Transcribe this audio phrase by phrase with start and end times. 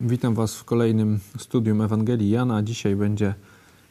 [0.00, 2.62] Witam Was w kolejnym studium Ewangelii Jana.
[2.62, 3.34] Dzisiaj będzie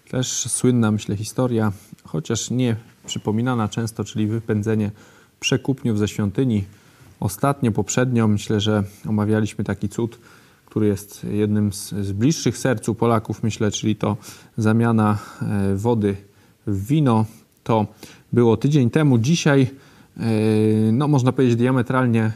[0.09, 1.71] też słynna, myślę, historia,
[2.03, 2.75] chociaż nie
[3.05, 4.91] przypominana często, czyli wypędzenie
[5.39, 6.63] przekupniów ze świątyni.
[7.19, 10.19] Ostatnio, poprzednio, myślę, że omawialiśmy taki cud,
[10.65, 14.17] który jest jednym z, z bliższych sercu Polaków, myślę, czyli to
[14.57, 16.15] zamiana e, wody
[16.67, 17.25] w wino.
[17.63, 17.85] To
[18.33, 19.17] było tydzień temu.
[19.17, 19.67] Dzisiaj,
[20.17, 20.21] e,
[20.91, 22.31] no można powiedzieć, diametralnie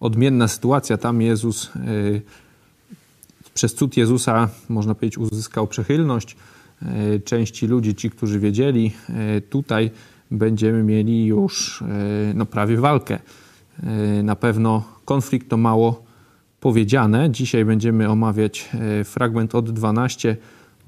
[0.00, 0.96] odmienna sytuacja.
[0.96, 2.47] Tam Jezus e,
[3.58, 6.36] przez cud Jezusa, można powiedzieć, uzyskał przychylność
[6.82, 8.92] e, części ludzi, ci, którzy wiedzieli.
[9.08, 9.90] E, tutaj
[10.30, 11.86] będziemy mieli już e,
[12.34, 13.18] no, prawie walkę.
[14.22, 16.04] Na pewno konflikt to mało
[16.60, 17.30] powiedziane.
[17.30, 18.68] Dzisiaj będziemy omawiać
[19.04, 20.36] fragment od 12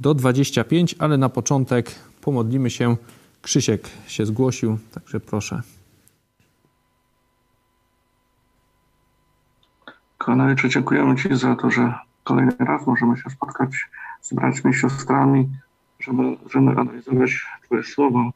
[0.00, 2.96] do 25, ale na początek pomodlimy się.
[3.42, 5.62] Krzysiek się zgłosił, także proszę.
[10.18, 13.88] Kochany dziękujemy Ci za to, że kolejny raz możemy się spotkać
[14.20, 15.48] z braćmi, siostrami,
[16.00, 18.30] żeby, żeby analizować Twoje słowo.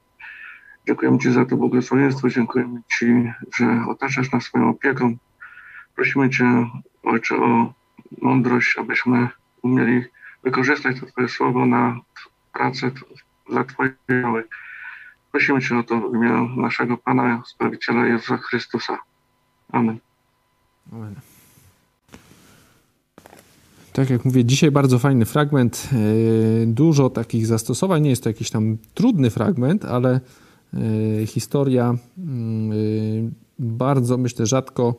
[0.87, 5.17] Dziękujemy Ci za to błogosławieństwo, dziękujemy Ci, że otaczasz nas swoją opieką.
[5.95, 6.67] Prosimy Cię,
[7.03, 7.73] Ojcze, o
[8.23, 9.29] mądrość, abyśmy
[9.63, 10.05] umieli
[10.43, 12.01] wykorzystać to Twoje słowo na
[12.53, 12.91] pracę
[13.49, 14.45] dla Twojej chwały.
[15.33, 18.99] Prosimy Cię o to w imię naszego Pana, Zbawiciela Jezusa Chrystusa.
[19.73, 19.99] Amen.
[20.93, 21.34] Amen.
[23.95, 28.03] Tak jak mówię, dzisiaj bardzo fajny fragment, e, dużo takich zastosowań.
[28.03, 30.21] Nie jest to jakiś tam trudny fragment, ale
[31.21, 32.75] e, historia mm, e,
[33.59, 34.95] bardzo, myślę, rzadko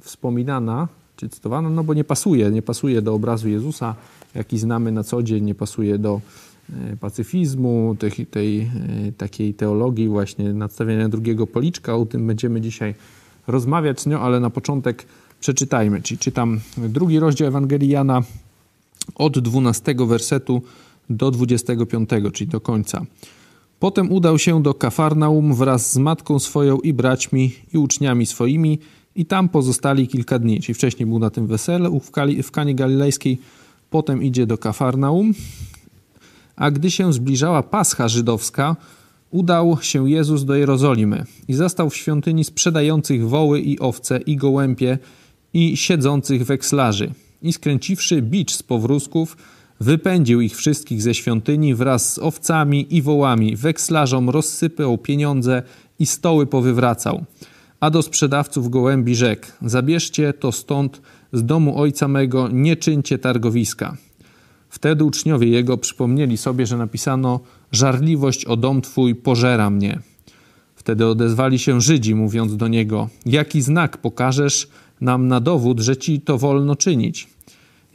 [0.00, 3.94] wspominana czy cytowana, no bo nie pasuje, nie pasuje do obrazu Jezusa,
[4.34, 6.20] jaki znamy na co dzień, nie pasuje do
[7.00, 8.70] pacyfizmu, tej, tej
[9.16, 11.96] takiej teologii właśnie nadstawiania drugiego policzka.
[11.96, 12.94] O tym będziemy dzisiaj
[13.46, 15.06] rozmawiać, no ale na początek
[15.40, 16.02] przeczytajmy.
[16.02, 18.22] Czyli czytam drugi rozdział Ewangelii Jana
[19.14, 20.62] od 12 wersetu
[21.10, 23.06] do 25, czyli do końca.
[23.80, 28.78] Potem udał się do Kafarnaum wraz z matką swoją i braćmi i uczniami swoimi
[29.16, 30.60] i tam pozostali kilka dni.
[30.60, 33.38] Czyli wcześniej był na tym weselu w, Kali, w Kanie Galilejskiej,
[33.90, 35.34] potem idzie do Kafarnaum.
[36.56, 38.76] A gdy się zbliżała Pascha żydowska,
[39.30, 44.98] udał się Jezus do Jerozolimy i zastał w świątyni sprzedających woły i owce i gołębie
[45.56, 47.10] i siedzących wekslarzy.
[47.42, 49.36] I skręciwszy bicz z powrózków,
[49.80, 55.62] wypędził ich wszystkich ze świątyni wraz z owcami i wołami, wekslarzom rozsypał pieniądze
[55.98, 57.24] i stoły powywracał.
[57.80, 61.00] A do sprzedawców gołębi rzekł, zabierzcie to stąd
[61.32, 63.96] z domu ojca mego, nie czyńcie targowiska.
[64.68, 67.40] Wtedy uczniowie jego przypomnieli sobie, że napisano
[67.72, 70.00] żarliwość o dom twój pożera mnie.
[70.86, 74.68] Wtedy odezwali się Żydzi, mówiąc do niego, jaki znak pokażesz,
[75.00, 77.28] nam na dowód, że ci to wolno czynić.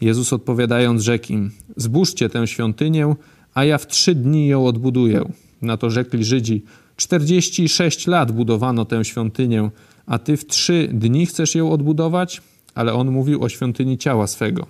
[0.02, 3.16] Jezus odpowiadając rzekł im, zbóżcie tę świątynię,
[3.54, 5.32] a ja w trzy dni ją odbuduję.
[5.62, 6.64] Na to rzekli Żydzi,
[6.96, 9.70] czterdzieści sześć lat budowano tę świątynię,
[10.06, 12.42] a ty w trzy dni chcesz ją odbudować?
[12.76, 14.68] Ale on mówił o świątyni ciała swego.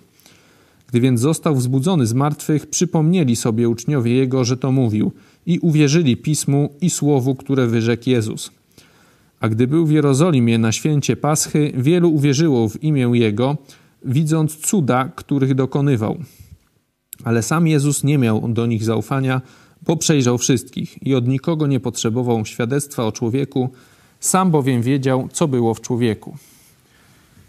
[0.87, 5.11] Gdy więc został wzbudzony z martwych, przypomnieli sobie uczniowie jego, że to mówił
[5.45, 8.51] i uwierzyli pismu i słowu, które wyrzekł Jezus.
[9.41, 13.57] A gdy był w Jerozolimie na święcie Paschy, wielu uwierzyło w imię Jego,
[14.05, 16.17] widząc cuda, których dokonywał.
[17.23, 19.41] Ale sam Jezus nie miał do nich zaufania,
[19.81, 23.69] bo przejrzał wszystkich i od nikogo nie potrzebował świadectwa o człowieku,
[24.19, 26.37] sam bowiem wiedział, co było w człowieku.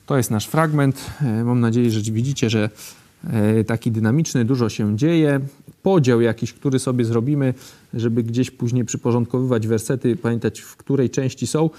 [0.06, 1.10] To jest nasz fragment.
[1.20, 2.70] E, mam nadzieję, że widzicie, że
[3.67, 5.41] taki dynamiczny, dużo się dzieje.
[5.82, 7.55] Podział jakiś, który sobie zrobimy,
[7.94, 11.70] żeby gdzieś później przyporządkowywać wersety, pamiętać w której części są.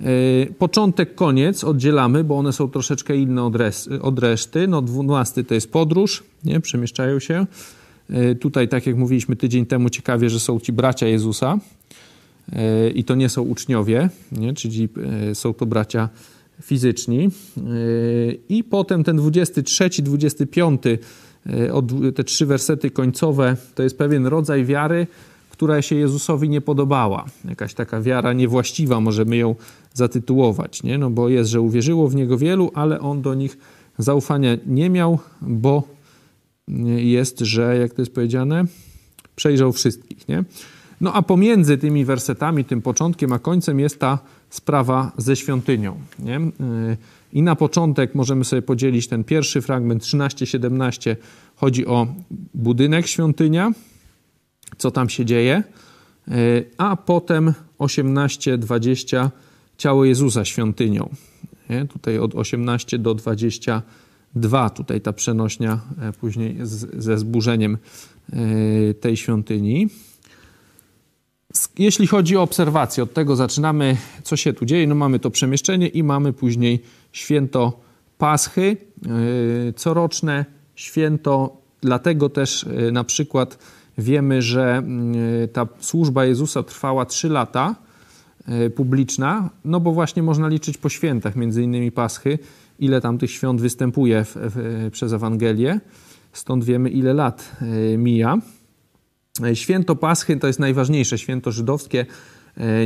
[0.00, 4.68] E, początek, koniec oddzielamy, bo one są troszeczkę inne od, res, od reszty.
[4.68, 6.60] No, 12 to jest podróż, nie?
[6.60, 7.46] przemieszczają się.
[8.10, 11.58] E, tutaj, tak jak mówiliśmy tydzień temu, ciekawie, że są ci bracia Jezusa
[12.94, 14.54] i to nie są uczniowie, nie?
[14.54, 14.88] czyli
[15.34, 16.08] są to bracia
[16.62, 17.30] fizyczni.
[18.48, 20.82] I potem ten 23, 25,
[22.14, 25.06] te trzy wersety końcowe, to jest pewien rodzaj wiary,
[25.50, 27.24] która się Jezusowi nie podobała.
[27.44, 29.54] Jakaś taka wiara niewłaściwa, możemy ją
[29.94, 30.98] zatytułować, nie?
[30.98, 33.58] No bo jest, że uwierzyło w Niego wielu, ale On do nich
[33.98, 35.82] zaufania nie miał, bo
[36.96, 38.64] jest, że, jak to jest powiedziane,
[39.36, 40.44] przejrzał wszystkich, nie?
[41.00, 44.18] No a pomiędzy tymi wersetami, tym początkiem a końcem jest ta
[44.52, 46.00] sprawa ze świątynią.
[46.18, 46.40] Nie?
[47.32, 51.16] I na początek możemy sobie podzielić ten pierwszy fragment 13-17.
[51.56, 52.06] Chodzi o
[52.54, 53.72] budynek świątynia,
[54.78, 55.62] co tam się dzieje,
[56.78, 59.28] a potem 18-20
[59.78, 61.10] ciało Jezusa świątynią.
[61.70, 61.86] Nie?
[61.86, 63.82] Tutaj od 18 do 20
[64.34, 65.80] dwa tutaj ta przenośnia
[66.20, 67.78] później z, ze zburzeniem
[69.00, 69.88] tej świątyni.
[71.78, 74.86] Jeśli chodzi o obserwację, od tego zaczynamy, co się tu dzieje.
[74.86, 76.82] No mamy to przemieszczenie i mamy później
[77.12, 77.80] święto
[78.18, 78.76] Paschy,
[79.76, 80.44] coroczne
[80.74, 81.56] święto.
[81.80, 83.58] Dlatego też na przykład
[83.98, 84.82] wiemy, że
[85.52, 87.74] ta służba Jezusa trwała trzy lata
[88.76, 92.38] publiczna, no bo właśnie można liczyć po świętach, między innymi Paschy,
[92.78, 95.80] ile tam tych świąt występuje w, w, przez Ewangelię.
[96.32, 97.56] Stąd wiemy, ile lat
[97.98, 98.38] mija.
[99.40, 102.06] E, święto Paschy to jest najważniejsze święto żydowskie.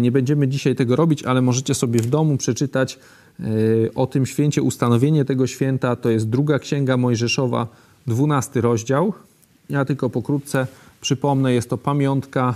[0.00, 2.98] Nie będziemy dzisiaj tego robić, ale możecie sobie w domu przeczytać
[3.94, 5.96] o tym święcie, ustanowienie tego święta.
[5.96, 7.66] To jest druga księga Mojżeszowa,
[8.06, 9.12] dwunasty rozdział.
[9.70, 10.66] Ja tylko pokrótce
[11.00, 12.54] przypomnę, jest to pamiątka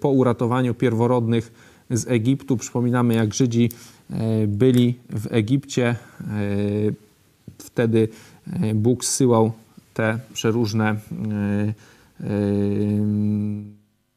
[0.00, 1.52] po uratowaniu pierworodnych
[1.90, 2.56] z Egiptu.
[2.56, 3.70] Przypominamy, jak Żydzi
[4.10, 5.86] e, byli w Egipcie.
[5.86, 5.96] E,
[7.58, 8.08] wtedy
[8.52, 9.52] e, Bóg zsyłał
[9.94, 10.96] te przeróżne,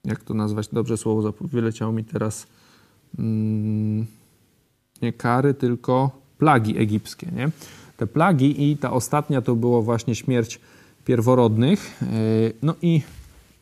[0.06, 2.48] jak to nazwać, dobrze słowo wyleciało mi teraz,
[5.02, 7.28] nie kary, tylko plagi egipskie.
[7.36, 7.50] Nie?
[7.98, 10.60] Te plagi i ta ostatnia to było właśnie śmierć
[11.06, 12.02] pierworodnych.
[12.62, 13.02] No i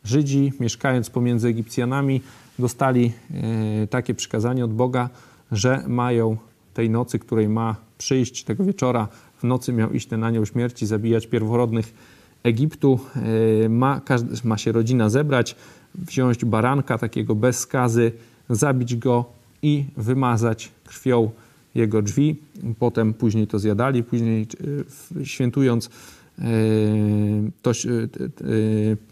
[0.03, 2.21] Żydzi, mieszkając pomiędzy Egipcjanami,
[2.59, 3.11] dostali
[3.83, 5.09] e, takie przykazanie od Boga,
[5.51, 6.37] że mają
[6.73, 11.27] tej nocy, której ma przyjść, tego wieczora, w nocy miał iść ten anioł śmierci, zabijać
[11.27, 11.93] pierworodnych
[12.43, 12.99] Egiptu.
[13.65, 14.01] E, ma,
[14.43, 15.55] ma się rodzina zebrać,
[15.95, 18.11] wziąć baranka takiego bez skazy,
[18.49, 19.25] zabić go
[19.61, 21.31] i wymazać krwią
[21.75, 22.35] jego drzwi.
[22.79, 24.47] Potem później to zjadali, później
[25.21, 25.89] e, świętując
[27.61, 27.71] to,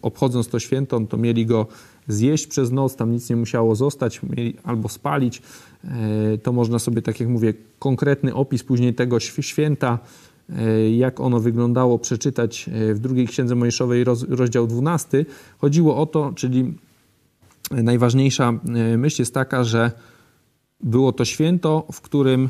[0.01, 1.67] obchodząc to święto, to mieli go
[2.07, 4.21] zjeść przez noc, tam nic nie musiało zostać,
[4.63, 5.41] albo spalić.
[6.43, 9.99] To można sobie, tak jak mówię, konkretny opis później tego święta,
[10.97, 15.25] jak ono wyglądało, przeczytać e, w drugiej księdze Mojżeszowej, rozdział 12.
[15.57, 16.73] Chodziło o to, czyli
[17.71, 18.53] najważniejsza
[18.97, 19.91] myśl jest taka, że
[20.81, 22.49] było to święto, w którym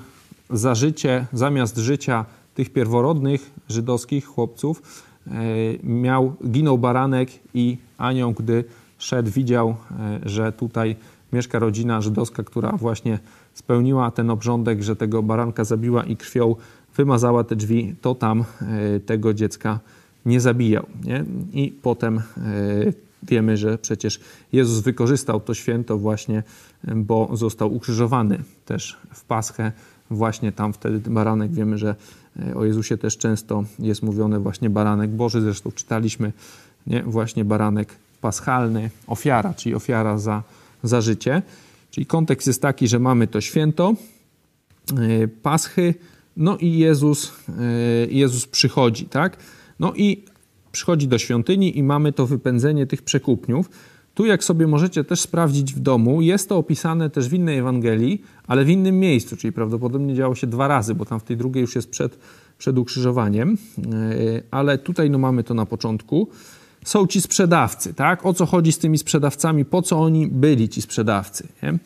[0.50, 2.26] za życie, zamiast życia
[2.56, 4.82] tych pierworodnych żydowskich chłopców,
[5.84, 8.64] miał, ginął baranek i anioł, gdy
[8.98, 10.96] szedł, widział, e, że tutaj
[11.34, 13.20] mieszka rodzina żydowska, która właśnie
[13.54, 16.56] spełniła ten obrządek, że tego baranka zabiła i krwią
[16.96, 19.80] wymazała te drzwi, to tam e, tego dziecka
[20.26, 20.86] nie zabijał.
[21.04, 21.26] Nie?
[21.54, 22.22] I potem e,
[23.24, 24.20] wiemy, że przecież
[24.54, 26.44] Jezus wykorzystał to święto właśnie,
[26.96, 29.72] bo został ukrzyżowany też w Paschę.
[30.12, 31.96] Właśnie tam wtedy baranek, wiemy, że
[32.56, 36.34] o Jezusie też często jest mówione właśnie baranek Boży, zresztą czytaliśmy
[36.88, 37.04] nie?
[37.04, 40.44] właśnie baranek paschalny, ofiara, czyli ofiara za,
[40.84, 41.42] za życie.
[41.92, 43.94] Czyli kontekst jest taki, że mamy to święto
[44.92, 45.94] e, Paschy,
[46.40, 47.54] no i Jezus, e,
[48.10, 49.38] Jezus przychodzi, tak?
[49.80, 50.24] No i
[50.72, 53.70] przychodzi do świątyni i mamy to wypędzenie tych przekupniów.
[54.14, 58.22] Tu, jak sobie możecie też sprawdzić w domu, jest to opisane też w innej Ewangelii,
[58.48, 61.62] ale w innym miejscu, czyli prawdopodobnie działo się dwa razy, bo tam w tej drugiej
[61.62, 62.18] już jest przed,
[62.58, 66.28] przed ukrzyżowaniem, e, ale tutaj no mamy to na początku
[66.86, 68.26] są ci sprzedawcy, tak?
[68.26, 69.66] O co chodzi z tymi sprzedawcami?
[69.66, 71.70] Po co oni byli ci sprzedawcy nie?
[71.70, 71.80] E,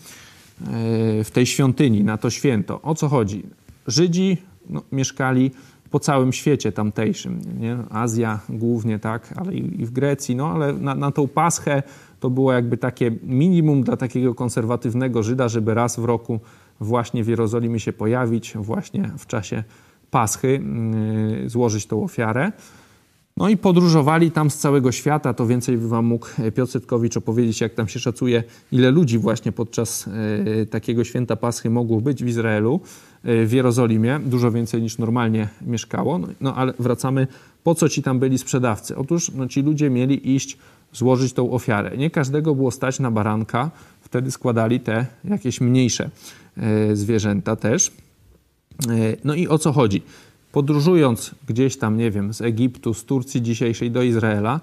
[1.23, 2.81] w tej świątyni na to święto?
[2.81, 3.43] O co chodzi?
[3.87, 4.37] Żydzi
[4.69, 5.51] no, mieszkali
[5.91, 7.77] po całym świecie tamtejszym, nie?
[7.89, 11.83] Azja głównie, tak, ale i w Grecji, no ale na, na tą Paschę
[12.19, 16.39] to było jakby takie minimum dla takiego konserwatywnego Żyda, żeby raz w roku
[16.79, 19.63] właśnie w Jerozolimie się pojawić, właśnie w czasie
[20.11, 20.61] Paschy,
[21.41, 22.51] yy, złożyć tą ofiarę.
[23.37, 27.61] No i podróżowali tam z całego świata, to więcej by wam mógł Piotr Setkowicz opowiedzieć,
[27.61, 32.27] jak tam się szacuje, ile ludzi właśnie podczas e, takiego święta Paschy mogło być w
[32.27, 32.81] Izraelu,
[33.23, 36.17] e, w Jerozolimie, dużo więcej niż normalnie mieszkało.
[36.17, 37.27] No, no ale wracamy,
[37.63, 38.95] po co ci tam byli sprzedawcy?
[38.95, 40.57] Otóż no, ci ludzie mieli iść
[40.93, 41.97] złożyć tą ofiarę.
[41.97, 43.71] Nie każdego było stać na baranka,
[44.01, 46.09] wtedy składali te jakieś mniejsze
[46.57, 47.91] e, zwierzęta też.
[49.23, 50.01] No i o co chodzi?
[50.53, 54.59] Podróżując gdzieś tam, nie wiem, z Egiptu, z Turcji dzisiejszej do Izraela,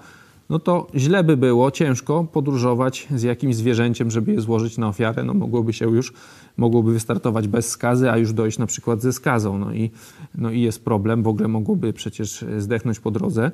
[0.51, 5.25] no to źle by było, ciężko podróżować z jakimś zwierzęciem, żeby je złożyć na ofiarę.
[5.25, 6.13] No mogłoby się już,
[6.57, 9.59] mogłoby wystartować bez skazy, a już dojść na przykład ze skazą.
[9.59, 9.91] No i,
[10.35, 13.51] no i jest problem, w ogóle mogłoby przecież zdechnąć po drodze.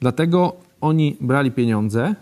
[0.00, 2.14] Dlatego oni brali pieniądze,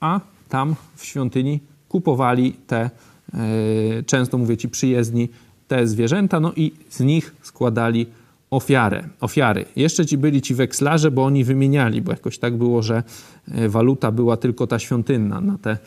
[0.00, 2.90] a tam w świątyni kupowali te,
[3.34, 5.28] e, często mówię ci przyjezdni,
[5.68, 8.06] te zwierzęta, no i z nich składali
[8.50, 9.64] ofiarę, ofiary.
[9.76, 13.02] Jeszcze ci byli ci wekslarze, bo oni wymieniali, bo jakoś tak było, że
[13.48, 15.78] e, waluta była tylko ta świątynna na te,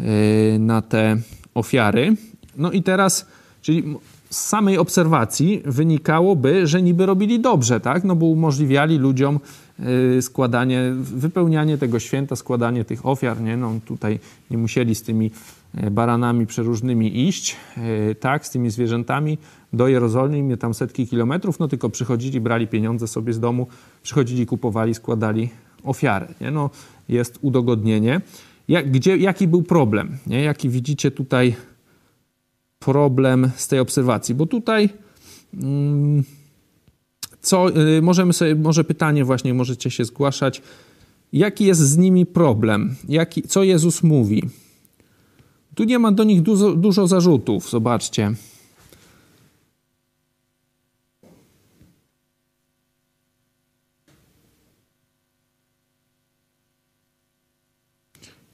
[0.00, 1.16] e, na te
[1.54, 2.16] ofiary.
[2.56, 3.26] No i teraz,
[3.62, 3.84] czyli
[4.30, 8.04] z samej obserwacji wynikałoby, że niby robili dobrze, tak?
[8.04, 9.40] No bo umożliwiali ludziom
[10.18, 13.56] y, składanie, wypełnianie tego święta, składanie tych ofiar, nie?
[13.56, 14.18] No tutaj
[14.50, 15.30] nie musieli z tymi e,
[15.90, 19.38] baranami przeróżnymi iść, e, tak, z tymi zwierzętami
[19.72, 23.66] do Jerozolimy, tam setki kilometrów, no tylko przychodzili, brali pieniądze sobie z domu,
[24.02, 25.48] przychodzili, kupowali, składali
[25.84, 26.50] ofiarę, nie?
[26.50, 26.70] No
[27.08, 28.20] jest udogodnienie.
[28.68, 30.18] Jak, gdzie, jaki był problem?
[30.26, 30.42] Nie?
[30.42, 31.54] Jaki widzicie tutaj
[32.78, 34.34] problem z tej obserwacji?
[34.34, 34.88] Bo tutaj
[35.54, 36.24] mm,
[37.40, 40.62] co, y, możemy sobie, może pytanie właśnie możecie się zgłaszać.
[41.32, 42.94] Jaki jest z nimi problem?
[43.08, 44.42] Jaki, co Jezus mówi?
[45.80, 48.34] Tu nie ma do nich dużo, dużo zarzutów, zobaczcie.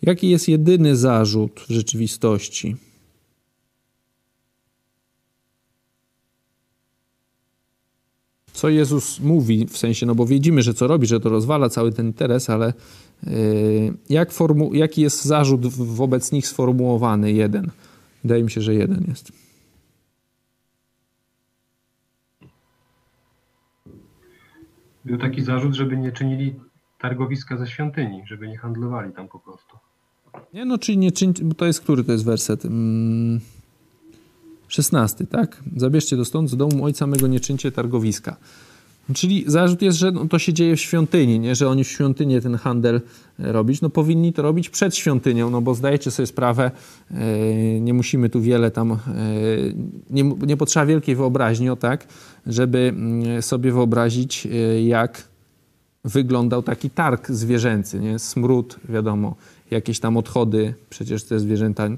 [0.02, 2.76] Jaki jest jedyny zarzut w rzeczywistości?
[8.52, 11.92] Co Jezus mówi, w sensie, no bo widzimy, że co robi, że to rozwala cały
[11.92, 12.73] ten interes, ale
[14.08, 17.32] jak formu, jaki jest zarzut wobec nich sformułowany?
[17.32, 17.70] Jeden.
[18.23, 19.32] Wydaje mi się, że jeden jest.
[25.04, 26.54] Był taki zarzut, żeby nie czynili
[26.99, 29.76] targowiska ze świątyni, żeby nie handlowali tam po prostu.
[30.54, 32.64] Nie, no czyli nie czyń, bo to jest, który to jest werset?
[32.64, 33.40] Mm,
[34.68, 35.62] 16, tak?
[35.76, 38.37] Zabierzcie do stąd z domu ojca mego, nie czyńcie targowiska.
[39.14, 41.54] Czyli zarzut jest, że no to się dzieje w świątyni, nie?
[41.54, 43.00] że oni w świątyni ten handel
[43.38, 43.80] e, robić.
[43.80, 46.70] No powinni to robić przed świątynią, no bo zdajecie sobie sprawę,
[47.10, 48.96] e, nie musimy tu wiele tam, e,
[50.10, 52.06] nie, nie potrzeba wielkiej wyobraźni, o tak,
[52.46, 54.48] żeby mm, sobie wyobrazić,
[54.84, 55.28] jak
[56.04, 58.18] wyglądał taki targ zwierzęcy, nie?
[58.18, 59.36] Smród, wiadomo,
[59.70, 61.88] jakieś tam odchody, przecież te zwierzęta,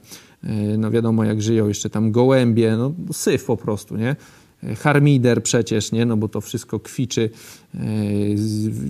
[0.78, 4.16] no wiadomo jak żyją, jeszcze tam gołębie, no syf po prostu, nie?
[4.76, 6.06] Harmider przecież, nie?
[6.06, 7.30] No bo to wszystko kwiczy,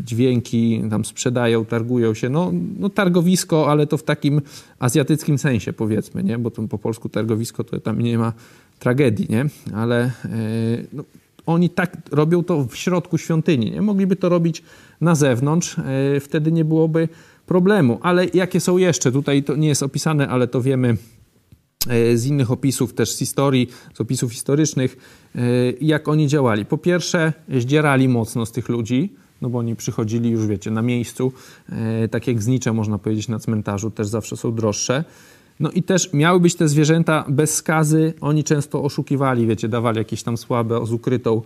[0.05, 2.29] dźwięki tam sprzedają, targują się.
[2.29, 4.41] No, no targowisko, ale to w takim
[4.79, 6.39] azjatyckim sensie powiedzmy, nie?
[6.39, 8.33] Bo po polsku targowisko to tam nie ma
[8.79, 9.47] tragedii, nie?
[9.75, 10.11] Ale
[10.93, 11.05] no,
[11.49, 13.83] oni tak robią to w środku świątyni, nie?
[13.83, 14.63] Mogliby to robić
[15.01, 17.09] na zewnątrz, e, wtedy nie byłoby
[17.47, 17.99] problemu.
[18.03, 19.13] Ale jakie są jeszcze?
[19.13, 20.97] Tutaj to nie jest opisane, ale to wiemy e,
[22.15, 24.97] z innych opisów, też z historii, z opisów historycznych,
[25.35, 25.41] e,
[25.81, 26.65] jak oni działali.
[26.65, 31.33] Po pierwsze, zdzierali mocno z tych ludzi, no bo oni przychodzili już, wiecie, na miejscu,
[32.11, 35.05] tak jak znicze, można powiedzieć, na cmentarzu, też zawsze są droższe.
[35.61, 40.23] No i też miały być te zwierzęta bez skazy, oni często oszukiwali, wiecie, dawali jakieś
[40.23, 41.43] tam słabe z ukrytą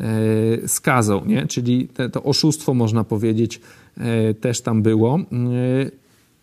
[0.00, 1.46] E, skazą, nie?
[1.46, 3.60] czyli te, to oszustwo, można powiedzieć,
[3.98, 5.18] e, też tam było.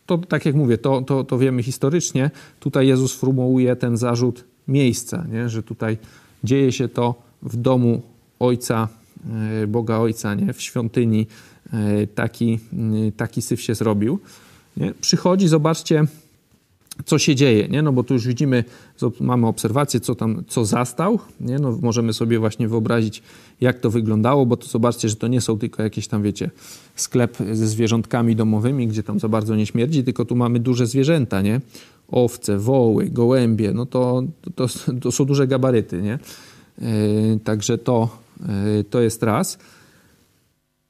[0.03, 2.31] E, to, tak jak mówię, to, to, to wiemy historycznie.
[2.59, 5.49] Tutaj Jezus formułuje ten zarzut miejsca, nie?
[5.49, 5.97] że tutaj
[6.43, 8.01] dzieje się to w domu
[8.39, 8.87] Ojca,
[9.67, 10.53] Boga Ojca, nie?
[10.53, 11.27] w świątyni.
[12.15, 12.59] Taki,
[13.17, 14.19] taki syf się zrobił.
[14.77, 14.93] Nie?
[15.01, 16.05] Przychodzi, zobaczcie,
[17.05, 17.81] co się dzieje, nie?
[17.81, 18.63] No bo tu już widzimy,
[19.19, 21.59] mamy obserwację, co tam, co zastał, nie?
[21.59, 23.23] No możemy sobie właśnie wyobrazić,
[23.61, 26.51] jak to wyglądało, bo to zobaczcie, że to nie są tylko jakieś tam, wiecie,
[26.95, 31.41] sklep ze zwierzątkami domowymi, gdzie tam za bardzo nie śmierdzi, tylko tu mamy duże zwierzęta,
[31.41, 31.61] nie?
[32.07, 34.23] Owce, woły, gołębie, no to,
[34.55, 34.67] to,
[35.01, 36.19] to są duże gabaryty, nie?
[36.81, 38.17] Yy, także to,
[38.75, 39.57] yy, to jest raz.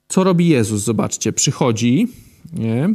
[0.07, 0.83] Co robi Jezus?
[0.83, 2.07] Zobaczcie, przychodzi,
[2.53, 2.89] nie?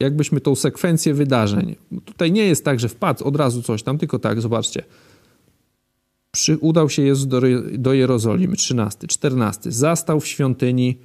[0.00, 1.76] Jakbyśmy tą sekwencję wydarzeń.
[2.04, 4.84] Tutaj nie jest tak, że wpadł od razu coś tam, tylko tak, zobaczcie.
[6.30, 7.40] Przy, udał się Jezus do,
[7.72, 9.72] do Jerozolimy, 13, 14.
[9.72, 10.98] Zastał w świątyni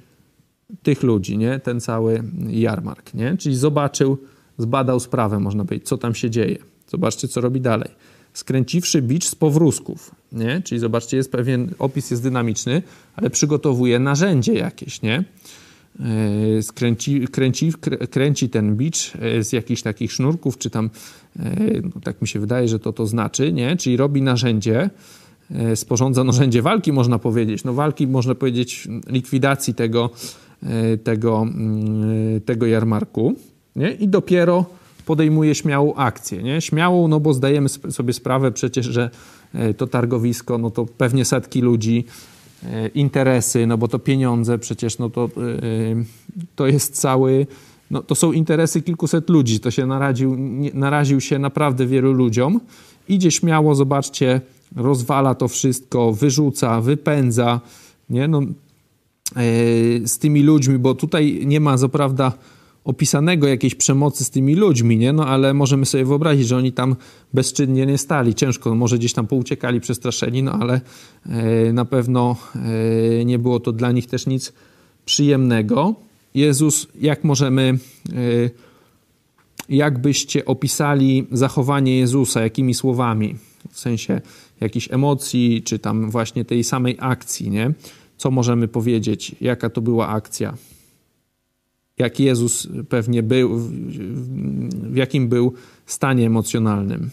[0.82, 1.60] tych ludzi, nie?
[1.60, 3.36] Ten cały jarmark, nie?
[3.36, 4.18] Czyli zobaczył,
[4.58, 6.58] zbadał sprawę, można powiedzieć, co tam się dzieje.
[6.88, 7.90] Zobaczcie, co robi dalej.
[8.34, 10.62] Skręciwszy bicz z powrózków, nie?
[10.64, 12.82] Czyli zobaczcie, jest pewien, opis jest dynamiczny,
[13.16, 15.24] ale przygotowuje narzędzie jakieś, nie?
[16.00, 17.72] E, skręci, kręci,
[18.10, 20.90] kręci ten bicz e, z jakichś takich sznurków, czy tam,
[21.38, 21.56] e,
[21.94, 23.76] no tak mi się wydaje, że to to znaczy, nie?
[23.76, 24.90] Czyli robi narzędzie,
[25.74, 27.64] sporządza narzędzie walki, można powiedzieć.
[27.64, 30.10] No walki, można powiedzieć, likwidacji tego,
[31.04, 33.34] tego, mm, tego jarmarku,
[33.76, 33.90] nie?
[33.90, 34.64] I dopiero
[35.06, 36.60] podejmuje śmiałą akcję, nie?
[36.60, 39.10] Śmiałą, no bo zdajemy sobie sprawę przecież, że
[39.76, 42.04] to targowisko, no to pewnie setki ludzi,
[42.94, 45.28] interesy, no bo to pieniądze przecież, no to, e,
[46.56, 47.46] to jest cały,
[47.90, 50.36] no to są interesy kilkuset ludzi, to się naraził,
[50.74, 52.60] naraził się naprawdę wielu ludziom.
[53.08, 54.40] Idzie śmiało, zobaczcie,
[54.76, 57.60] rozwala to wszystko, wyrzuca, wypędza,
[58.10, 58.46] nie, no, e,
[60.08, 62.32] z tymi ludźmi, bo tutaj nie ma co prawda
[62.84, 65.12] opisanego jakiejś przemocy z tymi ludźmi, nie?
[65.12, 66.96] No ale możemy sobie wyobrazić, że oni tam
[67.34, 68.34] bezczynnie nie stali.
[68.34, 70.80] Ciężko, może gdzieś tam pouciekali przestraszeni, no ale
[71.26, 74.52] e, na pewno e, nie było to dla nich też nic
[75.04, 75.94] przyjemnego.
[76.34, 77.78] Jezus, jak możemy,
[78.12, 78.50] e,
[79.68, 83.36] jak byście opisali zachowanie Jezusa, jakimi słowami?
[83.70, 84.20] W sensie
[84.60, 87.72] jakichś emocji, czy tam właśnie tej samej akcji, nie?
[88.16, 89.36] Co możemy powiedzieć?
[89.40, 90.54] Jaka to była akcja?
[91.98, 93.58] Jak Jezus pewnie był,
[94.72, 95.52] w jakim był
[95.86, 97.10] stanie emocjonalnym.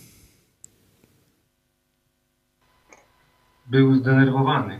[3.68, 4.80] Był zdenerwowany.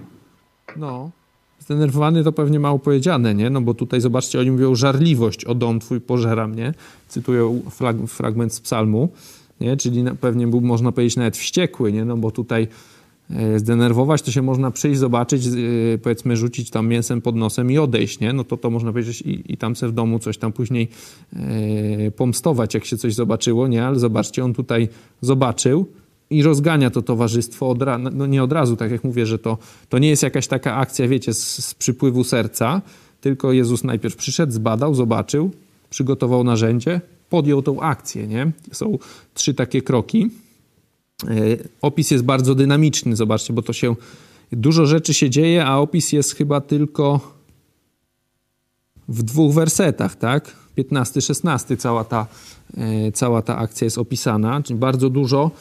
[0.78, 1.12] No,
[1.60, 3.50] zdenerwowany to pewnie mało powiedziane, nie?
[3.50, 6.74] No bo tutaj zobaczcie, oni mówią żarliwość, o dom twój pożera mnie.
[7.08, 9.10] Cytują frag fragment z psalmu,
[9.60, 9.78] nie?
[9.78, 12.06] Czyli pewnie był, można powiedzieć, nawet wściekły, nie?
[12.06, 12.68] No bo tutaj
[13.56, 15.52] zdenerwować, to się można przyjść, zobaczyć, e,
[15.98, 18.34] powiedzmy rzucić tam mięsem pod nosem i odejść, nie?
[18.34, 20.88] No to to można powiedzieć i, i tam se w domu coś tam później
[21.34, 23.86] e, pomstować, jak się coś zobaczyło, nie?
[23.86, 24.90] Ale zobaczcie, on tutaj
[25.22, 25.86] zobaczył
[26.30, 29.58] i rozgania to towarzystwo, od no, no nie od razu, tak jak mówię, że to,
[29.90, 32.82] to nie jest jakaś taka akcja, wiecie, z, z przypływu serca,
[33.22, 35.52] tylko Jezus najpierw przyszedł, zbadał, zobaczył,
[35.90, 38.52] przygotował narzędzie, podjął tą akcję, nie?
[38.72, 38.98] Są
[39.34, 40.30] trzy takie kroki.
[41.24, 41.34] E,
[41.82, 43.96] opis jest bardzo dynamiczny, zobaczcie, bo to się
[44.52, 47.20] dużo rzeczy się dzieje, a opis jest chyba tylko
[49.08, 50.56] w dwóch wersetach, tak?
[50.76, 52.28] 15, 16 cała ta,
[52.78, 55.52] e, cała ta akcja jest opisana, czyli bardzo dużo,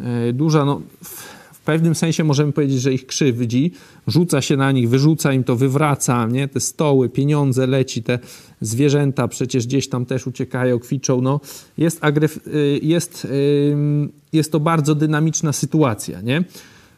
[0.00, 0.80] e, duża, no,
[1.66, 3.72] pewnym sensie możemy powiedzieć, że ich krzywdzi,
[4.06, 6.48] rzuca się na nich, wyrzuca im to, wywraca, nie?
[6.48, 8.18] Te stoły, pieniądze leci, te
[8.60, 11.40] zwierzęta przecież gdzieś tam też uciekają, kwiczą, no.
[11.78, 12.00] Jest,
[12.46, 13.26] y, jest,
[14.32, 16.44] jest to bardzo dynamiczna sytuacja, nie?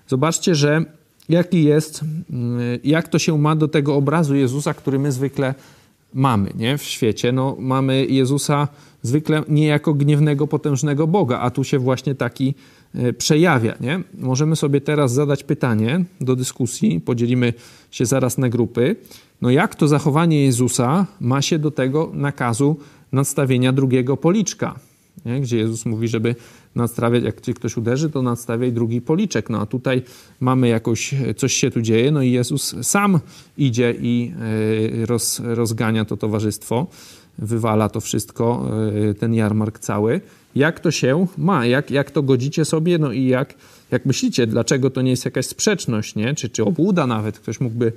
[0.08, 0.84] Zobaczcie, że
[1.28, 5.54] jaki jest, y, jak to się ma do tego obrazu Jezusa, który my zwykle
[6.14, 6.78] mamy nie?
[6.78, 7.32] w świecie.
[7.32, 8.68] No, mamy Jezusa
[9.02, 12.54] zwykle nie jako gniewnego, potężnego Boga, a tu się właśnie taki
[13.18, 13.74] przejawia.
[13.80, 14.00] Nie?
[14.18, 17.52] Możemy sobie teraz zadać pytanie do dyskusji, podzielimy
[17.90, 18.96] się zaraz na grupy.
[19.42, 22.76] No jak to zachowanie Jezusa ma się do tego nakazu
[23.12, 24.78] nadstawienia drugiego policzka?
[25.26, 25.40] Nie?
[25.40, 26.34] Gdzie Jezus mówi, żeby
[26.74, 29.50] nadstawiać, jak cię ktoś uderzy, to nadstawiaj drugi policzek.
[29.50, 30.02] No a tutaj
[30.40, 33.20] mamy jakoś, coś się tu dzieje, no i Jezus sam
[33.58, 34.32] idzie i
[35.02, 36.86] e, roz, rozgania to towarzystwo,
[37.38, 38.70] wywala to wszystko,
[39.10, 40.20] e, ten jarmark cały
[40.58, 43.54] jak to się ma, jak, jak to godzicie sobie, no i jak,
[43.90, 46.34] jak myślicie, dlaczego to nie jest jakaś sprzeczność, nie?
[46.34, 47.92] Czy, czy obłuda nawet, ktoś mógłby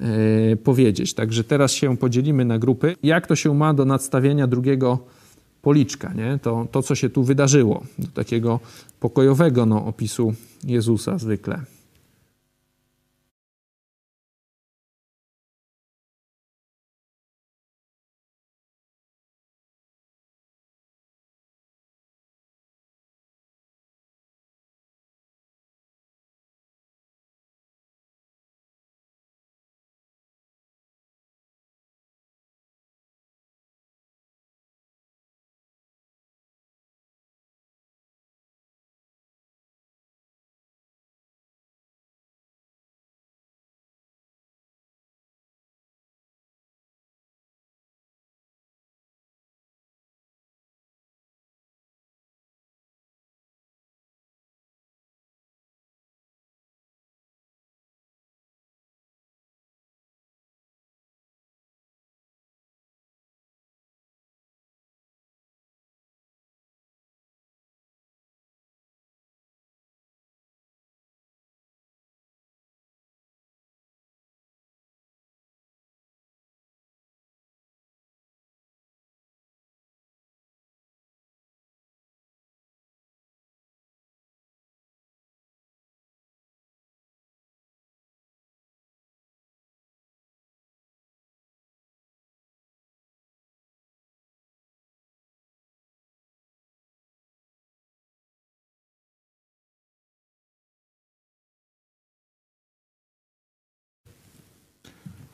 [0.00, 1.14] e, powiedzieć.
[1.14, 2.96] Także teraz się podzielimy na grupy.
[3.02, 4.98] Jak to się ma do nadstawienia drugiego
[5.62, 6.38] policzka, nie?
[6.42, 8.60] To, to co się tu wydarzyło, do takiego
[9.00, 11.60] pokojowego no, opisu Jezusa zwykle.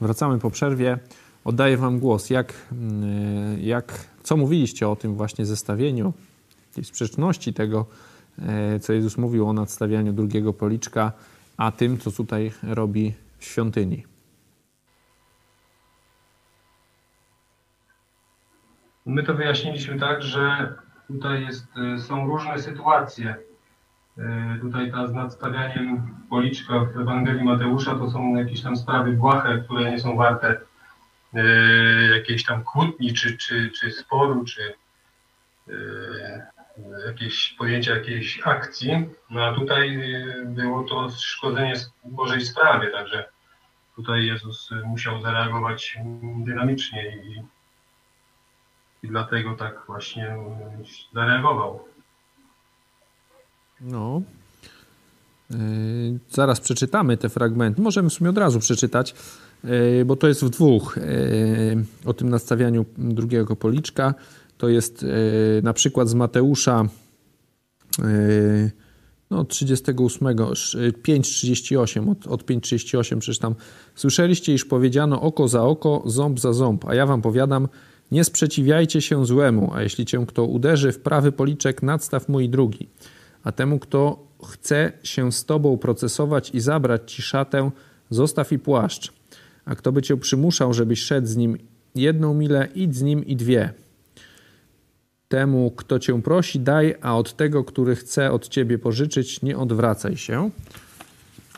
[0.00, 0.98] Wracamy po przerwie.
[1.44, 2.30] Oddaję Wam głos.
[2.30, 6.12] Jak, mm, jak, co mówiliście o tym właśnie zestawieniu,
[6.74, 7.86] tej sprzeczności tego,
[8.38, 11.12] e, co Jezus mówił o nadstawianiu drugiego policzka,
[11.56, 14.04] a tym, co tutaj robi w świątyni?
[19.06, 20.74] My to wyjaśniliśmy tak, że
[21.08, 23.47] tutaj jest, e, są różne sytuacje
[24.60, 29.90] tutaj ta z nadstawianiem policzka w Ewangelii Mateusza to są jakieś tam sprawy błahe, które
[29.90, 30.60] nie są warte
[32.12, 34.74] jakiejś tam kłótni, czy, czy, czy sporu, czy
[37.06, 39.98] jakieś pojęcia jakiejś akcji, no a tutaj
[40.44, 43.24] było to szkodzenie Bożej sprawie, także
[43.96, 47.42] tutaj Jezus musiał zareagować dynamicznie i,
[49.02, 50.36] i dlatego tak właśnie
[51.14, 51.88] zareagował.
[53.80, 54.22] No.
[55.50, 55.56] Yy,
[56.30, 57.82] zaraz przeczytamy te fragmenty.
[57.82, 59.14] Możemy w sumie od razu przeczytać,
[59.64, 60.96] yy, bo to jest w dwóch.
[60.96, 64.14] Yy, o tym nastawianiu drugiego policzka.
[64.58, 65.06] To jest
[65.62, 66.88] na przykład z Mateusza
[69.30, 73.54] no, 38, 5,38, od, od 5,38 przecież tam
[73.94, 77.68] słyszeliście, iż powiedziano oko za oko, ząb za ząb, a ja wam powiadam,
[78.12, 82.88] nie sprzeciwiajcie się złemu, a jeśli cię kto uderzy w prawy policzek, nadstaw mój drugi.
[83.48, 87.70] A temu, kto chce się z tobą procesować i zabrać ci szatę,
[88.10, 89.12] zostaw i płaszcz.
[89.64, 91.58] A kto by cię przymuszał, żebyś szedł z nim
[91.94, 93.72] jedną milę, idź z nim i dwie.
[95.28, 100.16] Temu, kto cię prosi, daj, a od tego, który chce od ciebie pożyczyć, nie odwracaj
[100.16, 100.50] się.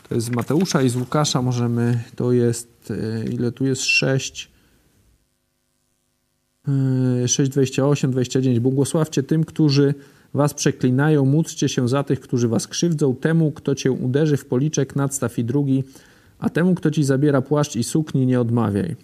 [0.09, 3.83] To jest z Mateusza i z Łukasza możemy, to jest, e, ile tu jest?
[3.83, 4.51] 6,
[7.27, 8.59] 6, 28, 29.
[8.59, 9.93] Błogosławcie tym, którzy
[10.33, 14.95] was przeklinają, módlcie się za tych, którzy was krzywdzą, temu, kto cię uderzy w policzek,
[14.95, 15.83] nadstaw i drugi,
[16.39, 18.95] a temu, kto ci zabiera płaszcz i sukni, nie odmawiaj.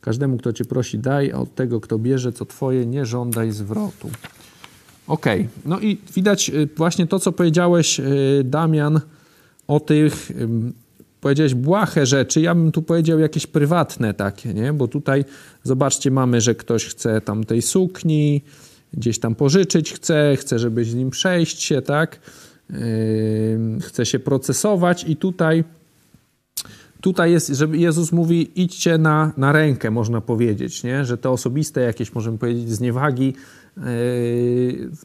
[0.00, 4.10] Każdemu, kto cię prosi, daj, a od tego, kto bierze, co twoje, nie żądaj zwrotu.
[5.06, 5.26] Ok,
[5.64, 9.00] no i widać y, właśnie to, co powiedziałeś, y, Damian,
[9.68, 10.32] o tych,
[11.20, 14.72] powiedziałeś błahe rzeczy, ja bym tu powiedział jakieś prywatne takie, nie?
[14.72, 15.24] Bo tutaj,
[15.62, 18.42] zobaczcie, mamy, że ktoś chce tam tej sukni,
[18.92, 22.20] gdzieś tam pożyczyć chce, chce, żeby z nim przejść się, tak?
[23.80, 25.64] Chce się procesować i tutaj
[27.00, 31.04] tutaj jest, że Jezus mówi idźcie na, na rękę, można powiedzieć, nie?
[31.04, 33.34] że te osobiste jakieś, możemy powiedzieć, zniewagi
[33.76, 33.84] yy,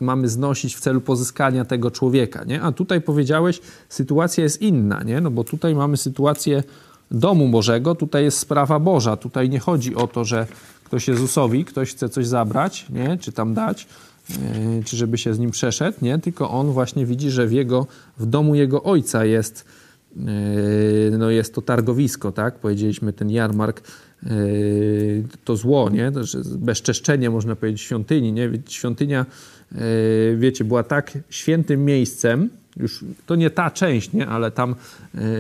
[0.02, 2.44] mamy znosić w celu pozyskania tego człowieka.
[2.44, 2.62] Nie?
[2.62, 5.22] A tutaj powiedziałeś, sytuacja jest inna, nie?
[5.22, 6.64] no bo tutaj mamy sytuację
[7.14, 9.18] domu Bożego, tutaj jest sprawa Boża.
[9.18, 10.48] Tutaj nie chodzi o to, że
[10.84, 13.18] ktoś Jezusowi, ktoś chce coś zabrać, nie?
[13.18, 13.88] czy tam dać,
[14.30, 16.20] yy, czy żeby się z nim przeszedł, nie?
[16.20, 19.66] tylko on właśnie widzi, że w, jego, w domu jego ojca jest
[21.12, 22.60] Yy, no jest to targowisko, tak?
[22.60, 23.82] Powiedzieliśmy ten jarmark,
[24.24, 24.30] yy,
[25.44, 26.12] to zło, nie?
[26.46, 28.50] Bezczeszczenie, można powiedzieć, świątyni, nie?
[28.70, 29.26] Świątynia,
[30.38, 34.28] wiecie, była tak świętym miejscem, już to nie ta część, nie?
[34.28, 34.76] ale tam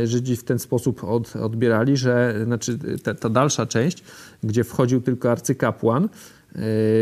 [0.03, 4.03] Żydzi w ten sposób od, odbierali, że znaczy ta, ta dalsza część,
[4.43, 6.09] gdzie wchodził tylko arcykapłan,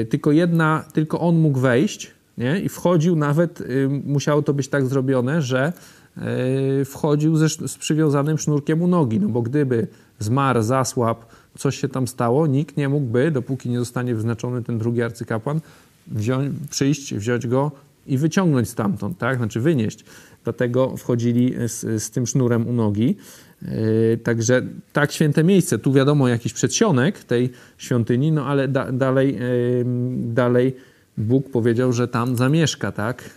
[0.09, 2.59] tylko jedna, tylko on mógł wejść nie?
[2.59, 3.63] i wchodził nawet,
[4.05, 5.73] musiało to być tak zrobione, że
[6.17, 9.87] E, wchodził ze, z przywiązanym sznurkiem u nogi, no bo gdyby
[10.19, 11.25] zmarł, zasłab,
[11.57, 15.61] coś się tam stało, nikt nie mógłby, dopóki nie zostanie wyznaczony ten drugi arcykapłan,
[16.07, 17.71] wziąć, przyjść, wziąć go
[18.07, 19.37] i wyciągnąć stamtąd, tak?
[19.37, 20.05] Znaczy wynieść.
[20.43, 23.15] Dlatego wchodzili z, z tym sznurem u nogi.
[23.61, 24.61] Yy, także
[24.93, 25.77] tak święte miejsce.
[25.79, 29.85] Tu wiadomo jakiś przedsionek tej świątyni, no ale da, dalej, yy,
[30.33, 30.75] dalej
[31.17, 33.27] Bóg powiedział, że tam zamieszka, tak, e,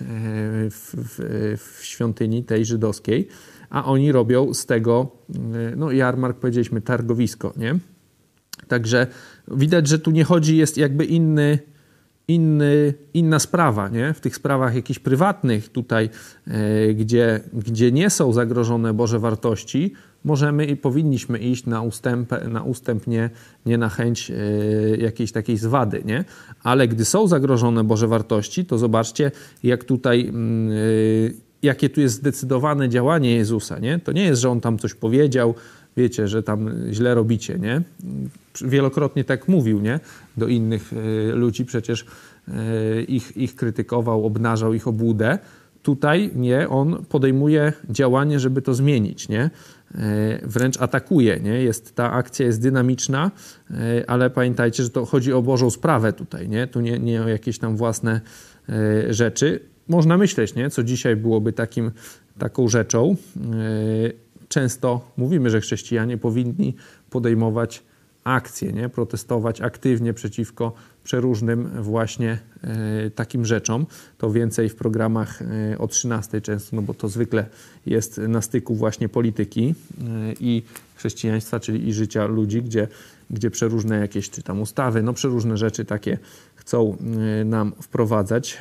[0.71, 1.19] w, w,
[1.59, 3.29] w, świątyni tej żydowskiej,
[3.71, 7.79] a oni robią z tego, e, no jarmark powiedzieliśmy, targowisko, nie?
[8.69, 9.07] Także
[9.49, 11.59] widać, że tu nie chodzi, jest jakby inny,
[12.29, 14.15] inny, inna sprawa, nie?
[14.15, 16.11] W tych sprawach jakichś prywatnych tutaj,
[16.47, 19.93] e, gdzie, gdzie nie są zagrożone Boże wartości,
[20.25, 23.31] możemy i powinniśmy iść na ustęp, na ustęp nie,
[23.67, 26.25] nie na chęć y, jakiejś takiej zwady, nie?
[26.63, 29.31] Ale gdy są zagrożone Boże wartości, to zobaczcie,
[29.63, 30.33] jak tutaj,
[30.73, 33.99] y, jakie tu jest zdecydowane działanie Jezusa, nie?
[33.99, 35.55] To nie jest, że On tam coś powiedział,
[35.97, 37.83] wiecie, że tam źle robicie, nie?
[38.65, 40.01] Wielokrotnie tak mówił, nie?
[40.37, 42.07] Do innych y, ludzi przecież
[43.09, 45.39] ich, ich krytykował, obnażał ich obłudę.
[45.83, 49.51] Tutaj nie, on podejmuje działanie, żeby to zmienić, nie?
[49.95, 51.41] E, wręcz atakuje.
[51.41, 51.63] Nie?
[51.63, 53.31] Jest, ta akcja jest dynamiczna,
[53.71, 53.75] e,
[54.11, 56.67] ale pamiętajcie, że to chodzi o Bożą sprawę tutaj, nie?
[56.67, 58.21] tu nie, nie o jakieś tam własne
[58.69, 59.61] e, rzeczy.
[59.89, 60.71] Można myśleć, nie?
[60.71, 61.91] co dzisiaj byłoby takim,
[62.39, 63.17] taką rzeczą.
[64.55, 66.75] Często mówimy, że chrześcijanie powinni
[67.11, 67.83] podejmować
[68.25, 68.89] akcje, nie?
[68.89, 70.73] protestować aktywnie przeciwko
[71.05, 73.87] przeróżnym właśnie e, takim rzeczom.
[74.19, 77.47] To więcej w programach e, o 13 często, no bo to zwykle
[77.87, 80.63] jest na styku właśnie polityki e, i
[80.95, 82.89] chrześcijaństwa, czyli i życia ludzi, gdzie,
[83.31, 86.19] gdzie przeróżne jakieś czy tam ustawy, no przeróżne rzeczy takie
[86.55, 86.97] chcą
[87.45, 88.59] nam wprowadzać,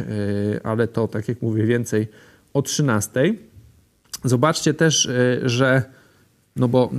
[0.64, 2.08] ale to, tak jak mówię, więcej
[2.54, 3.36] o 13.
[4.24, 5.10] Zobaczcie też,
[5.44, 5.84] że
[6.56, 6.90] no bo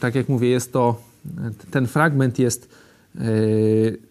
[0.00, 1.02] tak jak mówię, jest to
[1.70, 2.68] ten fragment jest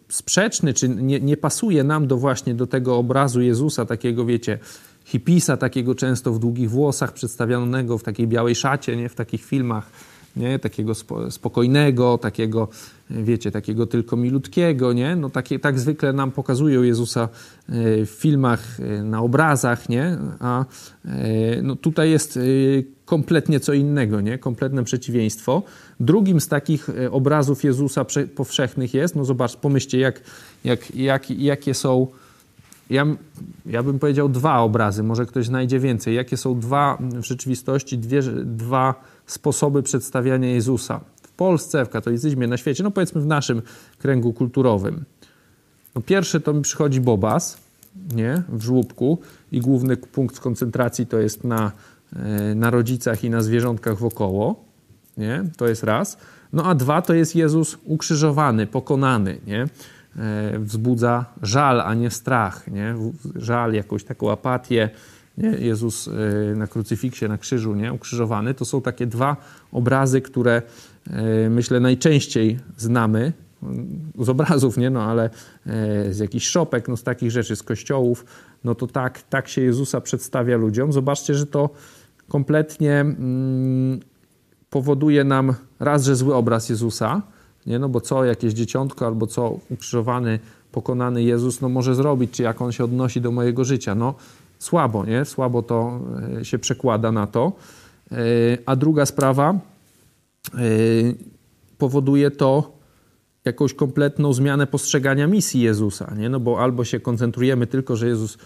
[0.09, 4.59] sprzeczny, czy nie, nie pasuje nam do właśnie do tego obrazu Jezusa, takiego wiecie,
[5.05, 9.09] hipisa, takiego często w długich włosach, przedstawionego w takiej białej szacie, nie?
[9.09, 9.89] w takich filmach,
[10.35, 10.59] nie?
[10.59, 10.93] takiego
[11.29, 12.67] spokojnego, takiego,
[13.09, 15.15] wiecie, takiego tylko milutkiego, nie?
[15.15, 17.29] No takie, tak zwykle nam pokazują Jezusa e,
[18.05, 20.17] w filmach, e, na obrazach, nie?
[20.39, 20.65] A
[21.05, 22.39] e, no tutaj jest
[23.05, 24.37] kompletnie co innego, nie?
[24.37, 25.63] Kompletne przeciwieństwo.
[25.99, 30.21] Drugim z takich obrazów Jezusa powszechnych jest, no zobacz, pomyślcie, jak,
[30.63, 32.07] jak, jak, jakie są
[32.89, 33.05] ja,
[33.65, 36.15] ja bym powiedział dwa obrazy, może ktoś znajdzie więcej.
[36.15, 42.57] Jakie są dwa w rzeczywistości, dwie, dwa sposoby przedstawiania Jezusa w Polsce, w katolicyzmie, na
[42.57, 43.61] świecie, no powiedzmy w naszym
[43.97, 45.05] kręgu kulturowym.
[45.95, 47.65] No pierwszy to mi przychodzi Bobas,
[48.15, 49.19] nie, w żłóbku.
[49.51, 51.71] I główny punkt koncentracji to jest na,
[52.15, 54.65] e, na rodzicach i na zwierzątkach wokoło,
[55.17, 56.17] nie, to jest raz.
[56.53, 62.67] No a dwa to jest Jezus ukrzyżowany, pokonany, nie, e, wzbudza żal, a nie strach,
[62.67, 62.95] nie,
[63.35, 64.89] żal, jakąś taką apatię,
[65.37, 65.49] nie?
[65.49, 67.93] Jezus e, na krucyfiksie, na krzyżu, nie?
[67.93, 68.53] ukrzyżowany.
[68.53, 69.37] To są takie dwa
[69.71, 70.61] obrazy, które
[71.09, 73.33] e, myślę najczęściej znamy
[74.19, 74.89] z obrazów, nie?
[74.89, 75.29] No, ale
[75.65, 78.25] e, z jakichś szopek, no, z takich rzeczy, z kościołów,
[78.63, 80.93] no to tak, tak się Jezusa przedstawia ludziom.
[80.93, 81.69] Zobaczcie, że to
[82.27, 83.99] kompletnie mm,
[84.69, 87.21] powoduje nam raz, że zły obraz Jezusa,
[87.65, 87.79] nie?
[87.79, 90.39] No bo co jakieś dzieciątko albo co ukrzyżowany,
[90.71, 93.95] pokonany Jezus no może zrobić, czy jak on się odnosi do mojego życia.
[93.95, 94.15] No
[94.59, 95.25] słabo, nie?
[95.25, 95.99] Słabo to
[96.39, 97.51] e, się przekłada na to.
[98.11, 98.15] E,
[98.65, 100.59] a druga sprawa, e,
[101.77, 102.75] powoduje to
[103.45, 106.29] jakąś kompletną zmianę postrzegania misji Jezusa, nie?
[106.29, 108.37] No bo albo się koncentrujemy tylko, że Jezus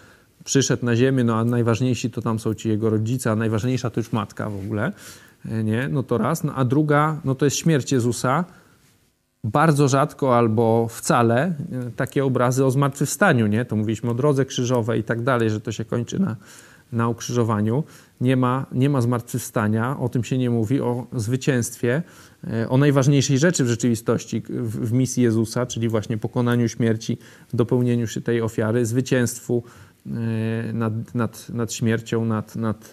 [0.44, 4.00] przyszedł na ziemię, no a najważniejsi to tam są ci jego rodzice, a najważniejsza to
[4.00, 4.94] już matka w ogóle,
[5.64, 5.88] nie?
[5.88, 6.44] No to raz.
[6.44, 8.46] No a druga, no to jest śmierć Jezusa,
[9.44, 13.66] bardzo rzadko albo wcale e, takie obrazy o zmartwychwstaniu, nie?
[13.66, 16.36] To mówiliśmy o drodze krzyżowej i tak dalej, że to się kończy na,
[16.92, 17.84] na ukrzyżowaniu.
[18.22, 22.04] Nie ma, nie ma zmartwychwstania, o tym się nie mówi, o zwycięstwie,
[22.44, 27.18] e, o najważniejszej rzeczy w rzeczywistości w, w misji Jezusa, czyli właśnie pokonaniu śmierci,
[27.54, 29.64] dopełnieniu się tej ofiary, zwycięstwu
[30.06, 30.10] e,
[30.74, 32.92] nad, nad, nad śmiercią, nad, nad,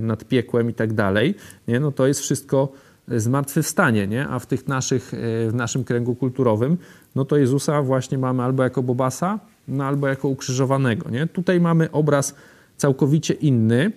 [0.00, 1.34] nad piekłem i tak dalej.
[1.68, 1.80] Nie?
[1.80, 2.72] No to jest wszystko
[3.08, 4.28] zmartwychwstanie, nie?
[4.28, 5.16] a w tych naszych, e,
[5.50, 6.76] w naszym kręgu kulturowym,
[7.14, 9.38] no to Jezusa właśnie mamy albo jako Bobasa,
[9.68, 11.10] no albo jako ukrzyżowanego.
[11.10, 11.26] Nie?
[11.26, 12.34] Tutaj mamy obraz
[12.76, 13.92] całkowicie inny.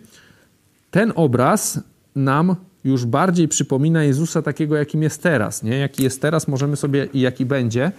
[0.91, 1.79] Ten obraz
[2.15, 5.63] nam już bardziej przypomina Jezusa takiego, jakim jest teraz.
[5.63, 5.77] Nie?
[5.77, 7.91] Jaki jest teraz, możemy sobie i jaki będzie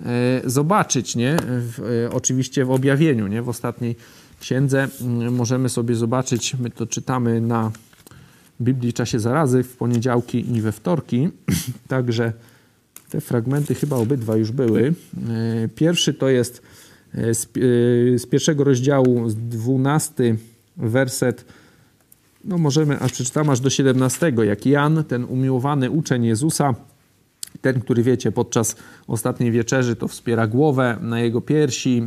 [0.00, 0.04] e,
[0.44, 1.36] zobaczyć, nie?
[1.46, 3.42] W, e, oczywiście w objawieniu, nie?
[3.42, 3.96] w ostatniej
[4.40, 7.70] księdze mm, możemy sobie zobaczyć, my to czytamy na
[8.62, 11.28] Biblii Czasie Zarazy w poniedziałki i we wtorki.
[11.88, 12.32] Także
[13.10, 14.94] te fragmenty chyba obydwa już były.
[15.28, 16.62] E, pierwszy to jest
[17.14, 17.48] e, z, e,
[18.18, 20.36] z pierwszego rozdziału, z dwunasty
[20.76, 21.44] werset.
[22.44, 26.74] No możemy, aż przeczytam aż do 17, jak Jan, ten umiłowany uczeń Jezusa,
[27.60, 32.06] ten, który wiecie, podczas ostatniej wieczerzy to wspiera głowę na jego piersi.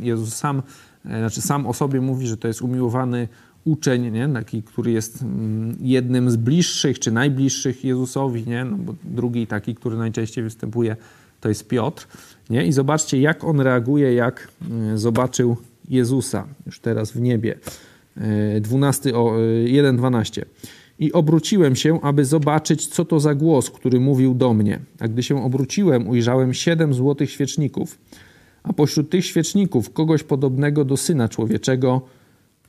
[0.00, 0.62] Jezus sam,
[1.04, 3.28] znaczy sam o sobie mówi, że to jest umiłowany
[3.64, 4.28] uczeń, nie?
[4.28, 8.64] taki, który jest mm, jednym z bliższych czy najbliższych Jezusowi, nie?
[8.64, 10.96] No bo drugi taki, który najczęściej występuje,
[11.40, 12.06] to jest Piotr.
[12.50, 12.66] Nie?
[12.66, 15.56] I zobaczcie, jak on reaguje, jak mm, zobaczył
[15.88, 17.58] Jezusa już teraz w niebie.
[18.60, 20.44] 12, 1:12.
[20.98, 24.80] I obróciłem się, aby zobaczyć, co to za głos, który mówił do mnie.
[24.98, 27.98] A gdy się obróciłem, ujrzałem siedem złotych świeczników,
[28.62, 32.02] a pośród tych świeczników kogoś podobnego do syna człowieczego,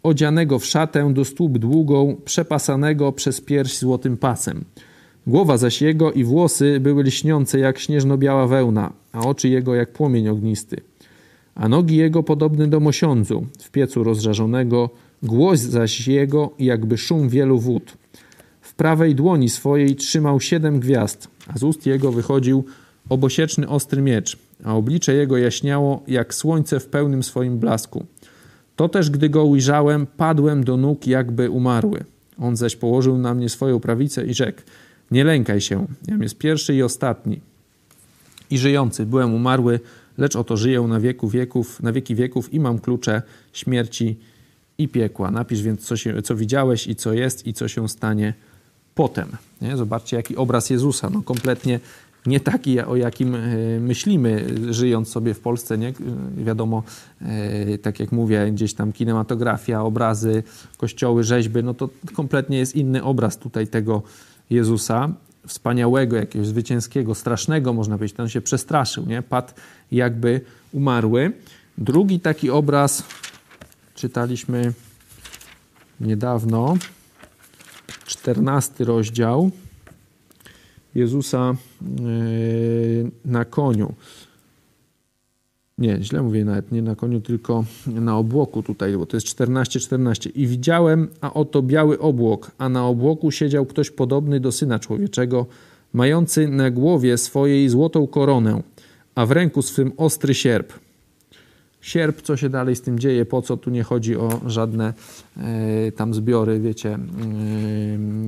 [0.04, 4.66] odzianego w szatę do stóp długą, przepasanego przez pierś złotym pasem.
[5.28, 10.28] Głowa zaś jego i włosy były lśniące jak śnieżno-biała wełna, a oczy jego jak płomień
[10.28, 10.78] ognisty.
[11.56, 14.90] A nogi jego podobne do mosiądzu, w piecu rozżarzonego,
[15.24, 17.98] głos zaś jego jakby szum wielu wód.
[18.62, 22.66] W prawej dłoni swojej trzymał siedem gwiazd, a z ust jego wychodził
[23.10, 28.06] obosieczny ostry miecz, a oblicze jego jaśniało jak słońce w pełnym swoim blasku.
[28.76, 32.04] To też, gdy go ujrzałem, padłem do nóg, jakby umarły.
[32.40, 34.62] On zaś położył na mnie swoją prawicę i rzekł:
[35.12, 37.40] Nie lękaj się, jam jest pierwszy i ostatni.
[38.50, 39.80] I żyjący, byłem umarły,
[40.18, 43.22] lecz oto żyję na wieku wieków, na wieki wieków i mam klucze
[43.54, 44.20] śmierci
[44.78, 45.32] i piekła.
[45.32, 48.34] Napisz więc, co, się, co widziałeś i co jest i co się stanie
[48.96, 49.30] potem.
[49.62, 49.78] Nie?
[49.78, 51.10] Zobaczcie, jaki obraz Jezusa.
[51.10, 51.80] No, kompletnie
[52.26, 53.40] nie taki, o jakim e,
[53.80, 55.78] myślimy, żyjąc sobie w Polsce.
[55.78, 55.94] Nie?
[56.38, 56.84] Wiadomo,
[57.22, 60.44] e, tak jak mówię, gdzieś tam kinematografia, obrazy,
[60.78, 64.02] kościoły, rzeźby, no to kompletnie jest inny obraz tutaj tego
[64.50, 65.10] Jezusa.
[65.48, 68.20] wspaniałego, jakiegoś zwycięskiego, strasznego, można powiedzieć.
[68.20, 69.22] On się przestraszył, nie?
[69.22, 69.54] Padł
[69.92, 71.32] jakby umarły.
[71.78, 73.04] Drugi taki obraz
[73.96, 74.74] czytaliśmy
[76.00, 76.78] niedawno,
[78.06, 79.52] czternasty rozdział
[80.96, 83.94] Jezusa yy, na koniu.
[85.78, 90.32] Nie, źle mówię nawet, nie na koniu, tylko na obłoku tutaj, bo to jest 14-14.
[90.36, 95.46] I widziałem, a oto biały obłok, a na obłoku siedział ktoś podobny do Syna Człowieczego,
[95.94, 98.62] mający na głowie swojej złotą koronę,
[99.16, 100.74] a w ręku swym ostry sierp
[101.84, 104.94] sierp, co się dalej z tym dzieje, po co tu nie chodzi o żadne
[105.38, 106.94] e, tam zbiory, wiecie,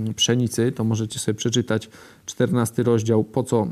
[0.09, 1.89] e, pszenicy, to możecie sobie przeczytać
[2.25, 3.67] 14 rozdział, po co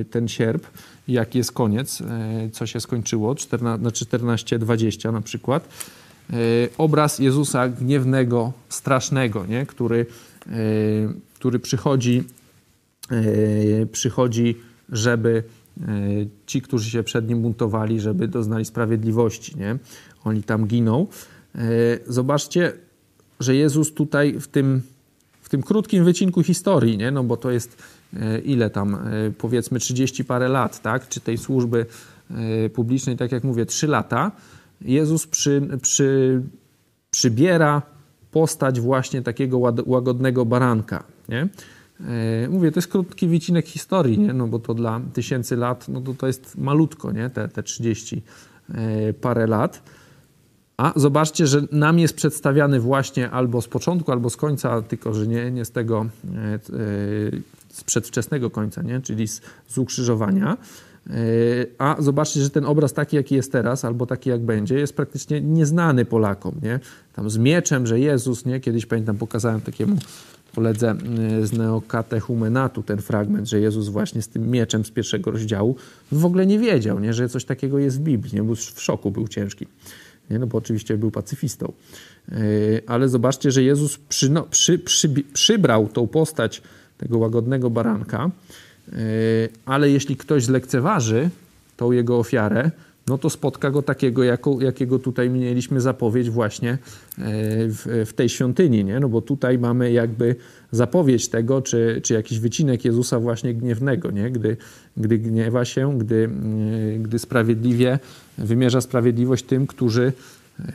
[0.00, 0.66] e, ten sierp,
[1.08, 5.68] jaki jest koniec, e, co się skończyło, 14, na 14-20 na przykład.
[6.30, 6.34] E,
[6.78, 9.66] obraz Jezusa gniewnego, strasznego, nie?
[9.66, 10.06] Który,
[11.34, 12.24] który przychodzi,
[13.92, 14.56] przychodzi,
[14.88, 15.42] żeby
[16.46, 19.58] ci, którzy się przed nim buntowali, żeby doznali sprawiedliwości.
[19.58, 19.78] Nie?
[20.24, 21.06] Oni tam giną.
[21.54, 21.58] E,
[22.06, 22.72] zobaczcie,
[23.40, 24.82] że Jezus tutaj w tym,
[25.42, 27.10] w tym krótkim wycinku historii, nie?
[27.10, 27.82] no bo to jest
[28.16, 28.98] e, ile tam,
[29.38, 31.08] powiedzmy 30 parę lat, tak?
[31.08, 31.86] czy tej służby
[32.74, 34.32] publicznej, tak jak mówię, 3 lata,
[34.80, 36.42] Jezus przy, przy,
[37.10, 37.82] przybiera
[38.30, 41.04] postać właśnie takiego łagodnego baranka.
[41.28, 41.48] Nie?
[42.00, 44.32] E, mówię, to jest krótki wycinek historii, nie?
[44.32, 47.30] No bo to dla tysięcy lat, no to, to jest malutko, nie?
[47.30, 48.22] Te, te 30
[48.68, 49.82] e, parę lat.
[50.76, 55.26] A zobaczcie, że nam jest przedstawiany właśnie albo z początku, albo z końca, tylko że
[55.26, 56.58] nie, nie z tego e,
[57.68, 59.00] z przedwczesnego końca, nie?
[59.00, 60.56] czyli z, z ukrzyżowania.
[61.78, 65.40] A zobaczcie, że ten obraz taki, jaki jest teraz, albo taki, jak będzie, jest praktycznie
[65.40, 66.54] nieznany Polakom.
[66.62, 66.80] Nie?
[67.12, 68.60] Tam z mieczem, że Jezus, nie?
[68.60, 69.96] kiedyś pamiętam, pokazałem takiemu
[70.58, 70.94] koledze
[71.40, 75.76] y, z Neokatechumenatu ten fragment, że Jezus właśnie z tym mieczem z pierwszego rozdziału
[76.12, 78.34] w ogóle nie wiedział, nie, że coś takiego jest w Biblii.
[78.34, 78.42] Nie?
[78.42, 79.66] Był w szoku, był ciężki.
[80.30, 80.38] Nie?
[80.38, 81.72] No bo oczywiście był pacyfistą.
[82.32, 86.62] Y, ale zobaczcie, że Jezus przy, przy, przy, przybrał tą postać
[86.98, 88.30] tego łagodnego baranka,
[88.88, 91.30] y, ale jeśli ktoś zlekceważy
[91.76, 92.70] tą jego ofiarę,
[93.08, 96.78] no to spotka go takiego, jako, jakiego tutaj mieliśmy zapowiedź właśnie e,
[97.68, 99.00] w, w, tej świątyni, nie?
[99.00, 100.36] No bo tutaj mamy jakby
[100.70, 104.30] zapowiedź tego, czy, czy jakiś wycinek Jezusa właśnie gniewnego, nie?
[104.30, 104.56] Gdy,
[104.96, 106.30] gdy gniewa się, gdy,
[106.94, 107.98] e, gdy sprawiedliwie
[108.38, 110.12] wymierza sprawiedliwość tym, którzy,
[110.60, 110.72] e,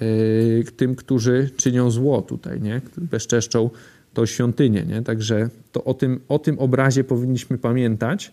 [0.78, 2.82] tym, którzy czynią zło tutaj, nie?
[2.98, 3.69] Bezczeszczą
[4.13, 5.02] tą świątynię, nie?
[5.02, 8.32] Także to o tym, o tym obrazie powinniśmy pamiętać,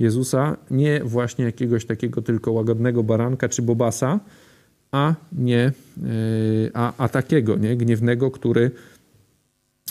[0.00, 4.20] Jezusa, nie właśnie jakiegoś takiego tylko łagodnego baranka czy bobasa,
[4.92, 5.72] a nie, e,
[6.74, 8.70] a, a takiego, nie, gniewnego, który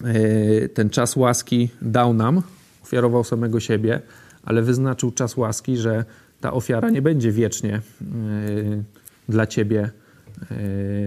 [0.04, 2.42] e, ten czas łaski dał nam,
[2.84, 4.02] ofiarował samego siebie,
[4.44, 6.06] ale wyznaczył czas łaski, że
[6.42, 7.82] ta ofiara nie będzie wiecznie e,
[9.30, 9.90] dla ciebie,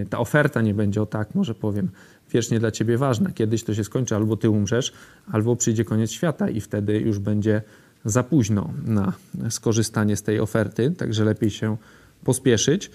[0.09, 1.89] ta oferta nie będzie, o tak może powiem,
[2.31, 3.31] wiecznie dla ciebie ważna.
[3.31, 4.93] Kiedyś to się skończy, albo ty umrzesz,
[5.31, 7.61] albo przyjdzie koniec świata i wtedy już będzie
[8.05, 9.13] za późno na
[9.49, 11.77] skorzystanie z tej oferty, także lepiej się
[12.23, 12.91] pospieszyć.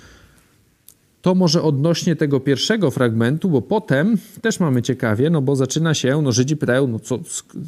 [1.23, 6.23] To może odnośnie tego pierwszego fragmentu, bo potem też mamy ciekawie, no bo zaczyna się,
[6.23, 7.19] no Żydzi pytają, no co,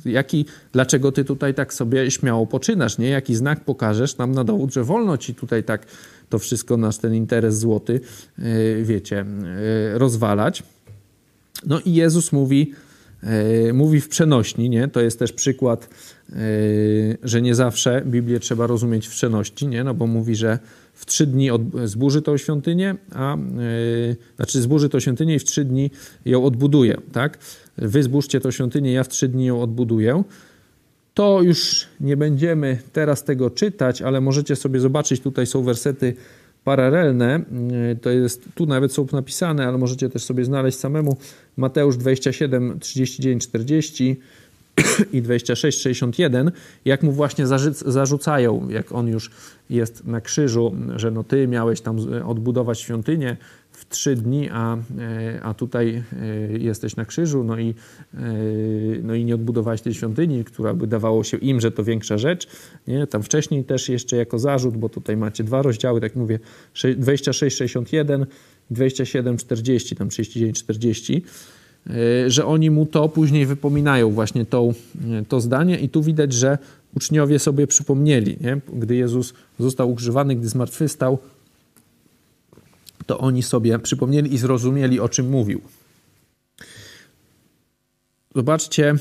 [0.04, 3.08] jaki, dlaczego ty tutaj tak sobie śmiało poczynasz, nie?
[3.08, 5.86] Jaki znak pokażesz nam na dowód, że wolno ci tutaj tak
[6.28, 8.00] to wszystko, nasz ten interes złoty,
[8.38, 9.24] yy, wiecie,
[9.92, 10.62] yy, rozwalać.
[11.66, 12.72] No i Jezus mówi,
[13.72, 14.88] mówi w przenośni, nie?
[14.88, 15.88] To jest też przykład
[16.32, 19.84] Yy, że nie zawsze Biblię trzeba rozumieć w przeności, nie?
[19.84, 20.58] No bo mówi, że
[20.94, 21.48] w trzy dni
[21.84, 23.36] zburzy tą świątynię, a
[24.08, 25.90] yy, znaczy zburzy tą świątynię i w trzy dni
[26.24, 27.38] ją odbuduje, tak?
[27.78, 30.24] Wy zbóżcie tą świątynię, ja w trzy dni ją odbuduję.
[31.14, 36.14] To już nie będziemy teraz tego czytać, ale możecie sobie zobaczyć, tutaj są wersety
[36.70, 37.40] paralelne,
[37.88, 41.16] yy, to jest, tu nawet są napisane, ale możecie też sobie znaleźć samemu
[41.56, 44.20] Mateusz 27, 39, 40,
[45.12, 46.50] i 26-61,
[46.84, 47.46] jak mu właśnie
[47.86, 49.30] zarzucają, jak on już
[49.70, 51.96] jest na krzyżu, że no ty miałeś tam
[52.26, 53.36] odbudować świątynię
[53.80, 57.74] w trzy dni, a, e, a tutaj e, jesteś na krzyżu, no i,
[58.14, 58.18] e,
[59.02, 62.48] no i nie odbudowałeś tej świątyni, która by dawało się im, że to większa rzecz.
[62.88, 63.06] Nie?
[63.06, 66.38] Tam wcześniej też jeszcze jako zarzut, bo tutaj macie dwa rozdziały, tak mówię,
[66.74, 68.26] 26-61,
[68.70, 71.20] 27-40, tam 39-40
[71.86, 74.46] E, że oni mu to później wypominają, właśnie e,
[75.28, 76.58] to zdanie, i tu widać, że
[76.96, 78.60] uczniowie sobie przypomnieli, nie?
[78.72, 81.18] gdy Jezus został ukrzyżowany, gdy zmartwychwstał,
[83.10, 85.60] to oni sobie przypomnieli i zrozumieli, o czym mówił.
[88.34, 88.94] Zobaczcie,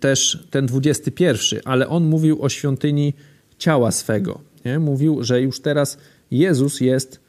[0.00, 3.14] też ten 21, ale on mówił o świątyni
[3.58, 4.40] ciała swego.
[4.64, 4.78] Nie?
[4.78, 5.98] Mówił, że już teraz
[6.30, 7.20] Jezus jest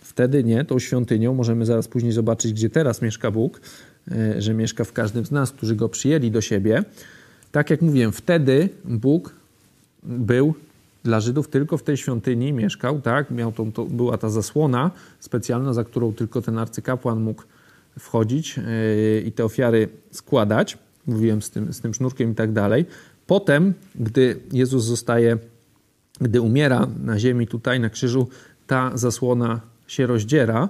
[0.00, 1.34] wtedy nie tą świątynią.
[1.34, 3.60] Możemy zaraz później zobaczyć, gdzie teraz mieszka Bóg,
[4.38, 6.84] że mieszka w każdym z nas, którzy go przyjęli do siebie.
[7.52, 9.34] Tak jak mówiłem, wtedy Bóg
[10.02, 10.54] był
[11.04, 13.30] dla Żydów tylko w tej świątyni mieszkał, tak?
[13.30, 14.90] Miał tą, to była ta zasłona
[15.20, 17.42] specjalna, za którą tylko ten arcykapłan mógł
[17.98, 20.78] wchodzić yy, i te ofiary składać.
[21.06, 22.84] Mówiłem z tym, z tym sznurkiem i tak dalej.
[23.26, 25.38] Potem, gdy Jezus zostaje,
[26.20, 28.28] gdy umiera na ziemi tutaj, na krzyżu,
[28.66, 30.68] ta zasłona się rozdziera.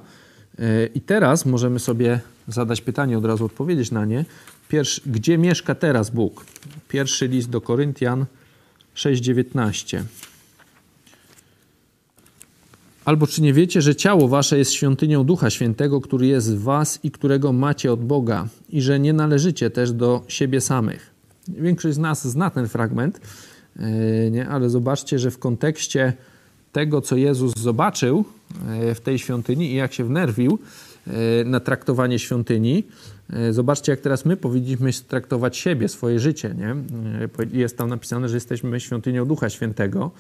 [0.59, 0.65] Yy,
[0.95, 4.25] I teraz możemy sobie zadać pytanie, od razu odpowiedzieć na nie.
[4.69, 6.45] Pierwszy, gdzie mieszka teraz Bóg?
[6.89, 8.27] Pierwszy list do Koryntian,
[8.95, 10.05] 6:19.
[13.05, 16.99] Albo czy nie wiecie, że ciało wasze jest świątynią Ducha Świętego, który jest w was
[17.03, 21.11] i którego macie od Boga, i że nie należycie też do siebie samych?
[21.49, 23.21] Większość z nas zna ten fragment,
[23.77, 24.49] e, nie?
[24.49, 26.13] ale zobaczcie, że w kontekście
[26.73, 28.25] tego, co Jezus zobaczył
[28.69, 30.59] e, w tej świątyni i jak się wnerwił
[31.07, 32.85] e, na traktowanie świątyni,
[33.51, 36.55] zobaczcie, jak teraz my powinniśmy traktować siebie, swoje życie.
[36.59, 36.71] Nie?
[36.71, 40.11] E, jest tam napisane, że jesteśmy świątynią Ducha Świętego.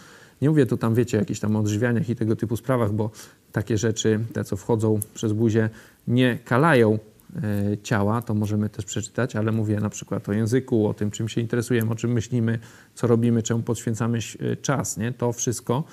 [0.43, 3.11] Nie mówię tu tam, wiecie, o jakichś tam odżywianiach i tego typu sprawach, bo
[3.53, 5.71] takie rzeczy, te co wchodzą przez buzię,
[6.09, 6.99] nie kalają
[7.37, 11.29] e, ciała, to możemy też przeczytać, ale mówię na przykład o języku, o tym, czym
[11.29, 12.59] się interesujemy, o czym myślimy,
[12.95, 14.19] co robimy, czemu poświęcamy
[14.63, 14.97] czas.
[14.97, 15.13] Nie?
[15.13, 15.85] To wszystko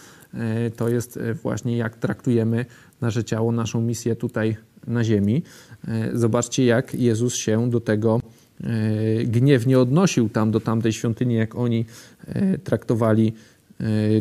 [0.76, 2.66] to jest właśnie jak traktujemy
[3.01, 4.57] nasze ciało, naszą misję tutaj
[4.88, 5.44] na ziemi.
[5.88, 8.22] E, zobaczcie, jak Jezus się do tego
[8.64, 11.86] e, gniewnie odnosił tam do tamtej świątyni, jak oni
[12.28, 13.34] e, traktowali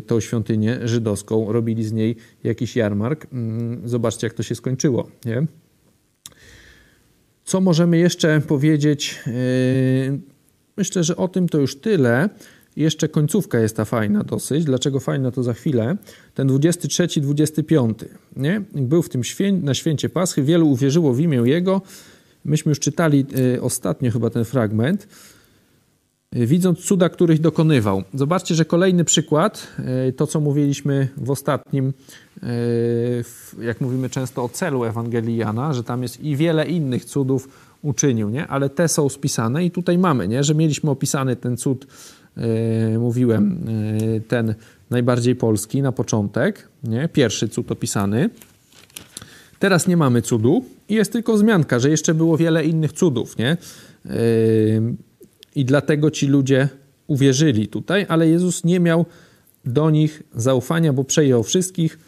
[0.06, 3.26] tą świątynię żydowską, robili z niej jakiś jarmark.
[3.32, 5.10] Mm, zobaczcie, jak to się skończyło.
[5.24, 5.46] Nie?
[7.44, 9.20] Co możemy jeszcze powiedzieć?
[10.76, 12.28] Myślę, że o tym to już tyle.
[12.76, 14.64] Jeszcze końcówka jest ta fajna dosyć.
[14.64, 15.96] Dlaczego fajna, to za chwilę.
[16.34, 17.98] Ten 23, 25.
[18.36, 18.62] Nie?
[18.74, 21.82] Był w tym świę na święcie Paschy, wielu uwierzyło w imię Jego.
[22.44, 25.08] Myśmy już czytali y, ostatnio chyba ten fragment.
[26.36, 28.02] Y, widząc cuda, których dokonywał.
[28.14, 29.68] Zobaczcie, że kolejny przykład,
[30.08, 31.92] y, to co mówiliśmy w ostatnim,
[32.42, 37.48] y, jak mówimy często o celu Ewangelii Jana, że tam jest i wiele innych cudów
[37.82, 38.46] uczynił, nie?
[38.46, 40.44] ale te są spisane i tutaj mamy, nie?
[40.44, 41.86] że mieliśmy opisany ten cud
[42.98, 43.66] mówiłem,
[44.16, 44.54] e, ten
[44.90, 47.08] najbardziej polski na początek, nie?
[47.08, 48.30] pierwszy cud opisany.
[49.58, 53.50] Teraz nie mamy cudu i jest tylko wzmianka, że jeszcze było wiele innych cudów, nie?
[53.50, 53.56] E,
[55.54, 56.68] I dlatego ci ludzie
[57.06, 59.06] uwierzyli tutaj, ale Jezus nie miał
[59.64, 61.98] do nich zaufania, bo przejął wszystkich.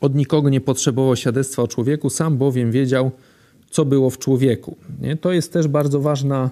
[0.00, 3.10] Od nikogo nie potrzebował świadectwa o człowieku, sam bowiem wiedział,
[3.70, 4.76] co było w człowieku.
[5.00, 5.16] Nie?
[5.16, 6.50] To jest też bardzo ważna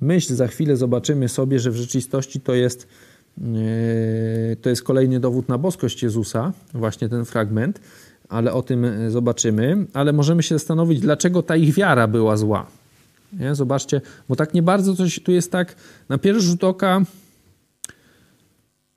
[0.00, 2.88] myśl, za chwilę zobaczymy sobie, że w rzeczywistości to jest,
[3.38, 7.80] e, to jest kolejny dowód na boskość Jezusa, właśnie ten fragment,
[8.28, 9.86] ale o tym e, zobaczymy.
[9.92, 12.66] Ale możemy się zastanowić, dlaczego ta ich wiara była zła.
[13.32, 13.54] Nie?
[13.54, 15.76] Zobaczcie, bo tak nie bardzo coś tu jest tak,
[16.08, 17.02] na pierwszy rzut oka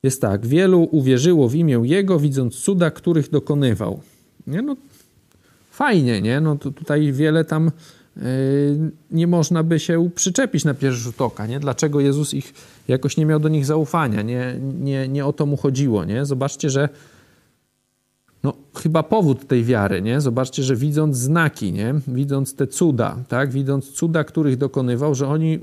[0.03, 4.01] jest tak, wielu uwierzyło w imię Jego, widząc cuda, których dokonywał.
[4.47, 4.61] Nie?
[4.61, 4.75] No,
[5.71, 6.41] fajnie, nie?
[6.41, 8.02] No tutaj wiele tam Yy,
[9.11, 11.47] nie można by się przyczepić na pierwszy rzut oka.
[11.47, 11.59] Nie?
[11.59, 12.53] Dlaczego Jezus ich
[12.87, 14.21] jakoś nie miał do nich zaufania?
[14.21, 16.05] Nie, nie, nie o to mu chodziło.
[16.05, 16.25] Nie?
[16.25, 16.89] Zobaczcie, że
[18.43, 20.21] no, chyba powód tej wiary, nie?
[20.21, 21.95] Zobaczcie, że widząc znaki, nie?
[22.07, 23.51] Widząc te cuda, tak?
[23.51, 25.59] Widząc cuda, których dokonywał, że oni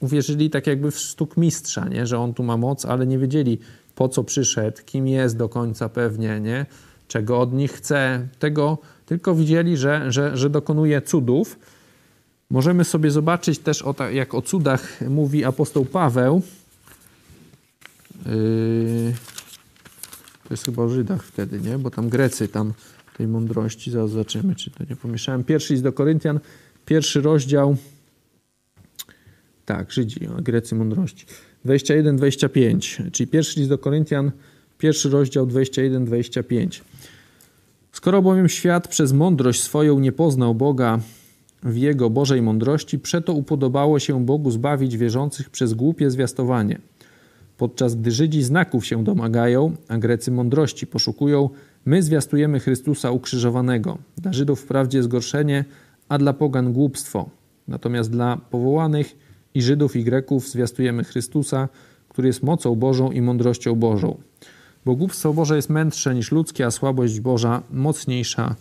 [0.00, 2.06] uwierzyli tak jakby w sztuk mistrza, nie?
[2.06, 3.58] Że on tu ma moc, ale nie wiedzieli
[3.94, 6.66] po co przyszedł, kim jest do końca pewnie, nie?
[7.08, 8.28] Czego od nich chce.
[8.38, 11.58] Tego tylko widzieli, że, że, że dokonuje cudów.
[12.52, 16.42] Możemy sobie zobaczyć też, o, jak o cudach mówi apostoł Paweł.
[18.26, 19.12] Yy,
[20.44, 21.78] to jest chyba o Żydach wtedy, nie?
[21.78, 22.72] Bo tam Grecy, tam
[23.16, 25.44] tej mądrości, zaraz zobaczymy, czy to nie pomieszałem.
[25.44, 26.40] Pierwszy list do Koryntian,
[26.86, 27.76] pierwszy rozdział.
[29.64, 31.26] Tak, Żydzi, Grecy mądrości.
[31.66, 34.30] 21-25, czyli pierwszy list do Koryntian,
[34.78, 36.80] pierwszy rozdział 21-25.
[37.92, 41.00] Skoro bowiem świat przez mądrość swoją nie poznał Boga
[41.62, 46.78] w Jego Bożej mądrości, przeto upodobało się Bogu zbawić wierzących przez głupie zwiastowanie.
[47.56, 51.50] Podczas gdy Żydzi znaków się domagają, a Grecy mądrości poszukują,
[51.84, 53.98] my zwiastujemy Chrystusa ukrzyżowanego.
[54.18, 55.64] Dla Żydów wprawdzie zgorszenie,
[56.08, 57.30] a dla pogan głupstwo.
[57.68, 59.16] Natomiast dla powołanych
[59.54, 61.68] i Żydów i Greków zwiastujemy Chrystusa,
[62.08, 64.18] który jest mocą Bożą i mądrością Bożą.
[64.84, 68.56] Bo głupstwo Boże jest mędrsze niż ludzkie, a słabość Boża mocniejsza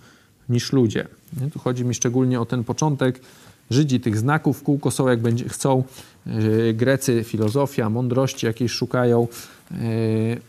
[0.50, 1.08] niż ludzie.
[1.54, 3.22] Tu chodzi mi szczególnie o ten początek,
[3.72, 5.84] Żydzi tych znaków w kółko są, jak będzie, chcą,
[6.74, 9.28] Grecy filozofia, mądrości jakieś szukają,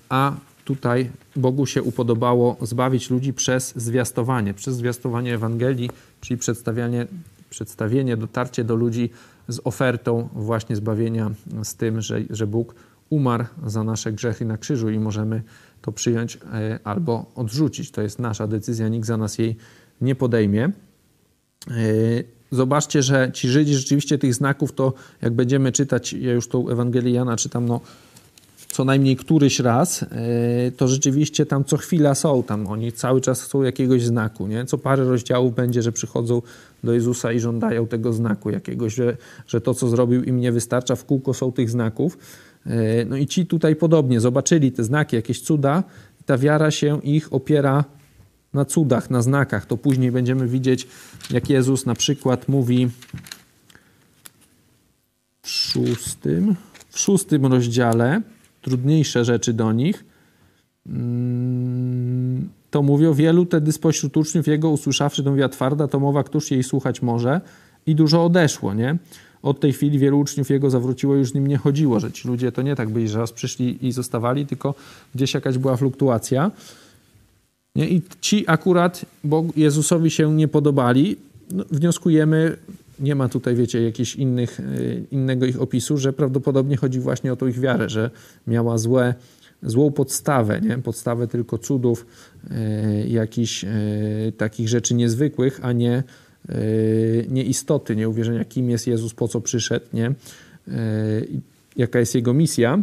[0.08, 0.32] a
[0.64, 5.90] tutaj Bogu się upodobało zbawić ludzi przez zwiastowanie, przez zwiastowanie Ewangelii,
[6.20, 7.06] czyli przedstawianie,
[7.50, 9.10] przedstawienie, dotarcie do ludzi
[9.48, 11.30] z ofertą właśnie zbawienia,
[11.62, 12.74] z tym, że, że Bóg
[13.10, 15.42] umarł za nasze grzechy na krzyżu i możemy
[15.82, 17.90] to przyjąć e, albo odrzucić.
[17.90, 19.56] To jest nasza decyzja, nikt za nas jej nie
[20.18, 20.64] podejmie.
[20.64, 21.74] E,
[22.50, 24.92] zobaczcie, że ci Żydzi rzeczywiście tych znaków to
[25.22, 27.80] jak będziemy czytać, ja już tą Ewangelię Jana czytam, no
[28.72, 30.06] co najmniej któryś raz, e,
[30.76, 34.64] to rzeczywiście tam co chwila są, tam oni cały czas chcą jakiegoś znaku, nie?
[34.64, 36.42] Co parę rozdziałów będzie, że przychodzą
[36.84, 40.96] do Jezusa i żądają tego znaku jakiegoś, że, że to, co zrobił im nie wystarcza,
[40.96, 42.18] w kółko są tych znaków.
[42.66, 45.82] E, no i ci tutaj podobnie zobaczyli te znaki, jakieś cuda,
[46.26, 47.84] ta wiara się ich opiera
[48.54, 49.66] na cudach, na znakach.
[49.66, 50.88] To później będziemy widzieć,
[51.30, 52.88] jak Jezus na przykład mówi
[55.42, 56.56] w szóstym,
[56.88, 58.22] w szóstym rozdziale,
[58.62, 60.04] trudniejsze rzeczy do nich,
[60.86, 66.62] mm, to mówią, wielu tedy spośród uczniów jego usłyszawszy tą twarda, to mowa, któż jej
[66.62, 67.40] słuchać może
[67.86, 68.98] i dużo odeszło, nie?
[69.42, 72.52] Od tej chwili wielu uczniów jego zawróciło, już z nim nie chodziło, że ci ludzie
[72.52, 74.74] to nie tak byli, że raz przyszli i zostawali, tylko
[75.14, 76.50] gdzieś jakaś była fluktuacja.
[77.76, 77.88] Nie?
[77.88, 81.16] I ci akurat bo Jezusowi się nie podobali.
[81.50, 82.56] No, wnioskujemy,
[83.00, 84.64] nie ma tutaj, wiecie, jakiegoś innych, e,
[85.10, 88.10] innego ich opisu, że prawdopodobnie chodzi właśnie o tą ich wiarę, że
[88.46, 89.14] miała złe,
[89.62, 90.78] złą podstawę, nie?
[90.78, 92.06] podstawę tylko cudów,
[92.50, 93.68] e, jakichś e,
[94.36, 96.02] takich rzeczy niezwykłych, a nie,
[97.28, 100.12] nie istoty, nie uwierzenia, kim jest Jezus, po co przyszedł, nie?
[101.76, 102.82] jaka jest jego misja.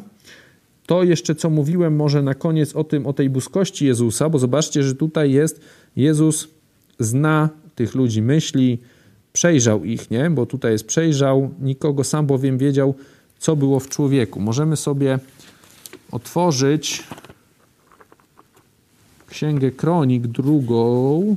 [0.90, 4.84] To jeszcze, co mówiłem może na koniec o tym, o tej boskości Jezusa, bo zobaczcie,
[4.84, 5.62] że tutaj jest
[5.96, 6.48] Jezus
[7.00, 8.80] zna tych ludzi myśli,
[9.34, 10.30] przejrzał ich, nie?
[10.30, 12.96] Bo tutaj jest przejrzał nikogo, sam bowiem wiedział,
[13.40, 14.40] co było w człowieku.
[14.40, 15.20] Możemy sobie
[16.12, 17.04] otworzyć
[19.30, 21.36] Księgę Kronik drugą,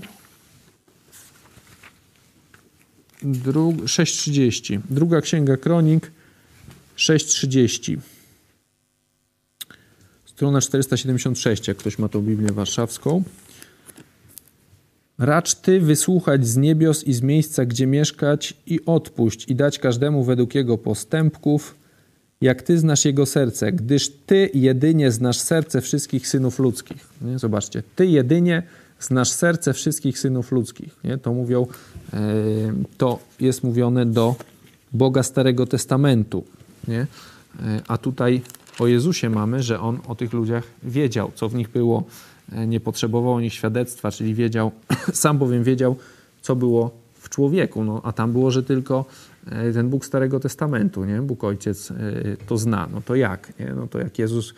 [3.23, 4.81] dru, 6.30.
[4.91, 6.11] Druga Księga Kronik
[6.97, 7.99] 6.30.
[10.43, 13.23] Strona 476, jak ktoś ma tą Biblię warszawską.
[15.19, 20.25] Racz Ty wysłuchać z niebios i z miejsca, gdzie mieszkać i odpuść i dać każdemu
[20.25, 21.75] według jego postępków,
[22.41, 27.09] jak Ty znasz jego serce, gdyż Ty jedynie znasz serce wszystkich synów ludzkich.
[27.21, 27.39] Nie?
[27.39, 28.63] Zobaczcie, Ty jedynie
[29.01, 30.97] znasz serce wszystkich synów ludzkich.
[31.05, 31.19] Nie?
[31.19, 31.67] To mówią,
[32.13, 32.19] e,
[32.99, 34.37] to jest mówione do
[34.93, 36.45] Boga Starego Testamentu.
[36.89, 37.01] Nie?
[37.01, 37.07] E,
[37.89, 38.43] a tutaj
[38.79, 42.05] o Jezusie mamy, że On o tych ludziach wiedział, co w nich było,
[42.53, 44.73] E, nie potrzebował o nich świadectwa, czyli wiedział,
[45.13, 45.97] sam bowiem wiedział,
[46.41, 49.05] co było w człowieku, no, a tam było, że tylko
[49.47, 51.23] e, ten Bóg Starego Testamentu, nie?
[51.23, 51.95] Bóg Ojciec e,
[52.47, 52.89] to zna.
[52.93, 53.53] No to jak?
[53.59, 53.73] Nie?
[53.77, 54.55] No to jak Jezus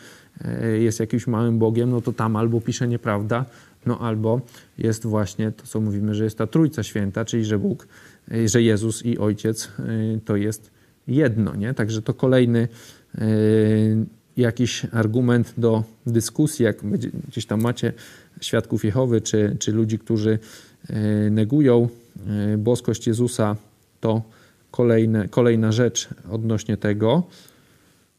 [0.80, 3.44] jest jakimś małym Bogiem, no to tam albo pisze nieprawda,
[3.86, 4.40] no albo
[4.78, 7.88] jest właśnie to, co mówimy, że jest ta Trójca Święta, czyli że Bóg,
[8.46, 9.68] że Jezus i Ojciec
[10.24, 10.70] to jest
[11.06, 11.74] jedno, nie?
[11.74, 12.68] Także to kolejny
[14.36, 16.76] jakiś argument do dyskusji, jak
[17.28, 17.92] gdzieś tam macie
[18.40, 20.38] świadków Jehowy, czy, czy ludzi, którzy
[20.90, 21.88] e, negują
[22.26, 23.56] e, boskość Jezusa,
[24.00, 24.22] to
[24.70, 27.22] kolejne, kolejna rzecz odnośnie tego.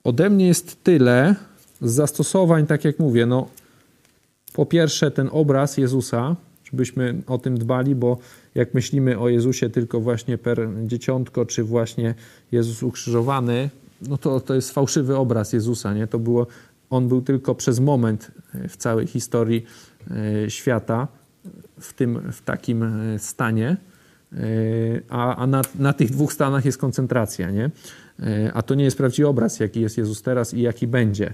[0.04, 1.36] Ode mnie jest tyle
[1.82, 3.48] z zastosowań, tak jak mówię, no
[4.54, 8.18] po pierwsze ten obraz Jezusa, żebyśmy o tym dbali, bo
[8.56, 12.16] jak myślimy o Jezusie tylko właśnie per dzieciątko, czy właśnie
[12.52, 13.70] Jezus ukrzyżowany,
[14.10, 15.93] no to, to jest fałszywy obraz Jezusa.
[15.93, 16.08] Nie?
[16.08, 16.47] To było,
[16.89, 19.66] on był tylko przez moment e, w całej historii
[20.45, 21.08] e, świata
[21.80, 23.78] w, tym, w takim e, stanie,
[25.10, 27.51] a, a na, na tych dwóch stanach jest koncentracja.
[27.51, 27.70] Nie?
[28.53, 31.34] A to nie jest prawdziwy obraz, jaki jest Jezus teraz i jaki będzie.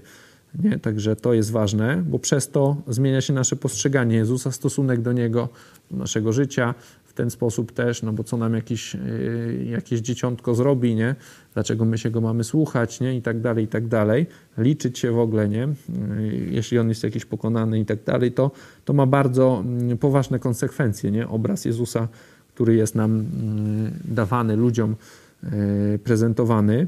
[0.59, 0.79] Nie?
[0.79, 5.49] Także to jest ważne, bo przez to zmienia się nasze postrzeganie Jezusa, stosunek do Niego,
[5.91, 6.75] naszego życia,
[7.11, 11.15] w ten sposób też, no bo co nam jakiś, y, jakieś dzieciątko zrobi, nie?
[11.53, 13.15] Dlaczego my się go mamy słuchać, nie?
[13.15, 14.25] I tak dalej, i tak dalej.
[14.57, 15.67] Liczyć się w ogóle, nie?
[15.67, 18.51] Y, jeśli on jest jakiś pokonany i tak dalej, to,
[18.85, 21.27] to ma bardzo mm, poważne konsekwencje, nie?
[21.27, 22.07] Obraz Jezusa,
[22.47, 24.95] który jest nam mm, dawany ludziom,
[25.43, 26.87] y, prezentowany.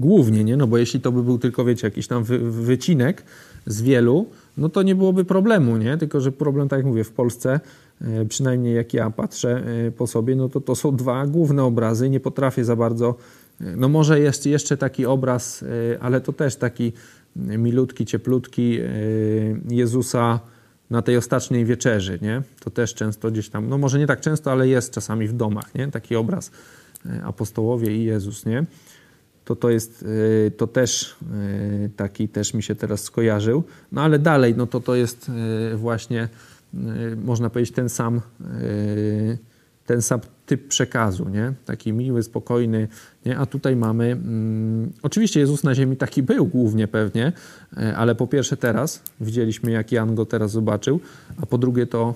[0.00, 0.56] Głównie, nie?
[0.56, 3.24] No bo jeśli to by był tylko, wiecie, jakiś tam wy, wycinek
[3.66, 4.26] z wielu,
[4.56, 5.96] no to nie byłoby problemu, nie?
[5.96, 7.60] Tylko, że problem, tak jak mówię, w Polsce
[8.00, 12.10] E, przynajmniej jak ja patrzę e, po sobie, no to to są dwa główne obrazy.
[12.10, 13.14] Nie potrafię za bardzo,
[13.60, 15.64] e, no może jest jeszcze taki obraz,
[16.00, 16.92] ale to też taki
[17.36, 18.78] milutki, cieplutki
[19.68, 20.40] Jezusa
[20.90, 22.42] na tej ostatniej wieczerzy, nie?
[22.60, 25.74] To też często gdzieś tam, no może nie tak często, ale jest czasami w domach,
[25.74, 25.88] nie?
[25.88, 26.50] Taki obraz
[27.24, 28.64] apostołowie i Jezus, nie?
[29.50, 30.04] To to jest,
[30.46, 33.64] e, to też e, taki też mi się teraz skojarzył.
[33.92, 35.30] No ale dalej, no to to jest
[35.76, 36.28] właśnie,
[37.24, 38.20] można powiedzieć, ten sam
[39.86, 40.20] ten sam
[40.50, 41.52] typ przekazu, nie?
[41.64, 42.88] Taki miły, spokojny,
[43.26, 43.38] nie?
[43.38, 47.32] A tutaj mamy, mm, oczywiście Jezus na ziemi taki był głównie pewnie,
[47.76, 51.00] e, ale po pierwsze teraz widzieliśmy, jak Jan go teraz zobaczył,
[51.42, 52.14] a po drugie to,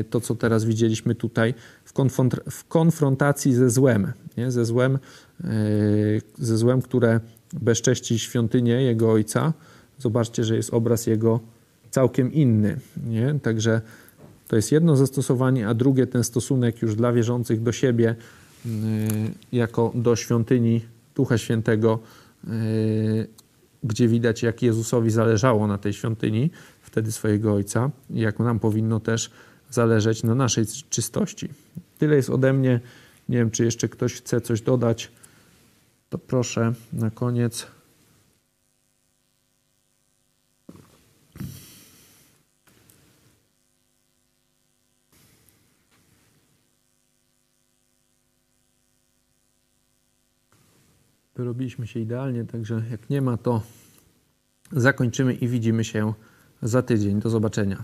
[0.00, 1.54] e, to co teraz widzieliśmy tutaj
[1.84, 4.50] w, konfront w konfrontacji ze złem, nie?
[4.50, 4.98] Ze złem,
[5.44, 5.48] e,
[6.38, 7.20] ze złem, które
[7.52, 9.52] bezcześci świątynię Jego Ojca.
[9.98, 11.40] Zobaczcie, że jest obraz Jego
[11.90, 13.34] całkiem inny, nie?
[13.42, 13.80] Także
[14.48, 18.16] to jest jedno zastosowanie, a drugie ten stosunek już dla wierzących do siebie
[18.66, 18.68] y,
[19.52, 20.80] jako do świątyni
[21.14, 21.98] Ducha Świętego,
[22.44, 23.28] y,
[23.84, 26.50] gdzie widać, jak Jezusowi zależało na tej świątyni,
[26.82, 29.30] wtedy swojego Ojca, jak nam powinno też
[29.70, 31.48] zależeć na naszej czystości.
[31.98, 32.80] Tyle jest ode mnie.
[33.28, 35.10] Nie wiem, czy jeszcze ktoś chce coś dodać.
[36.08, 37.66] To proszę na koniec.
[51.38, 53.62] Wyrobiliśmy się idealnie, także jak nie ma, to
[54.72, 56.12] zakończymy i widzimy się
[56.62, 57.20] za tydzień.
[57.20, 57.82] Do zobaczenia.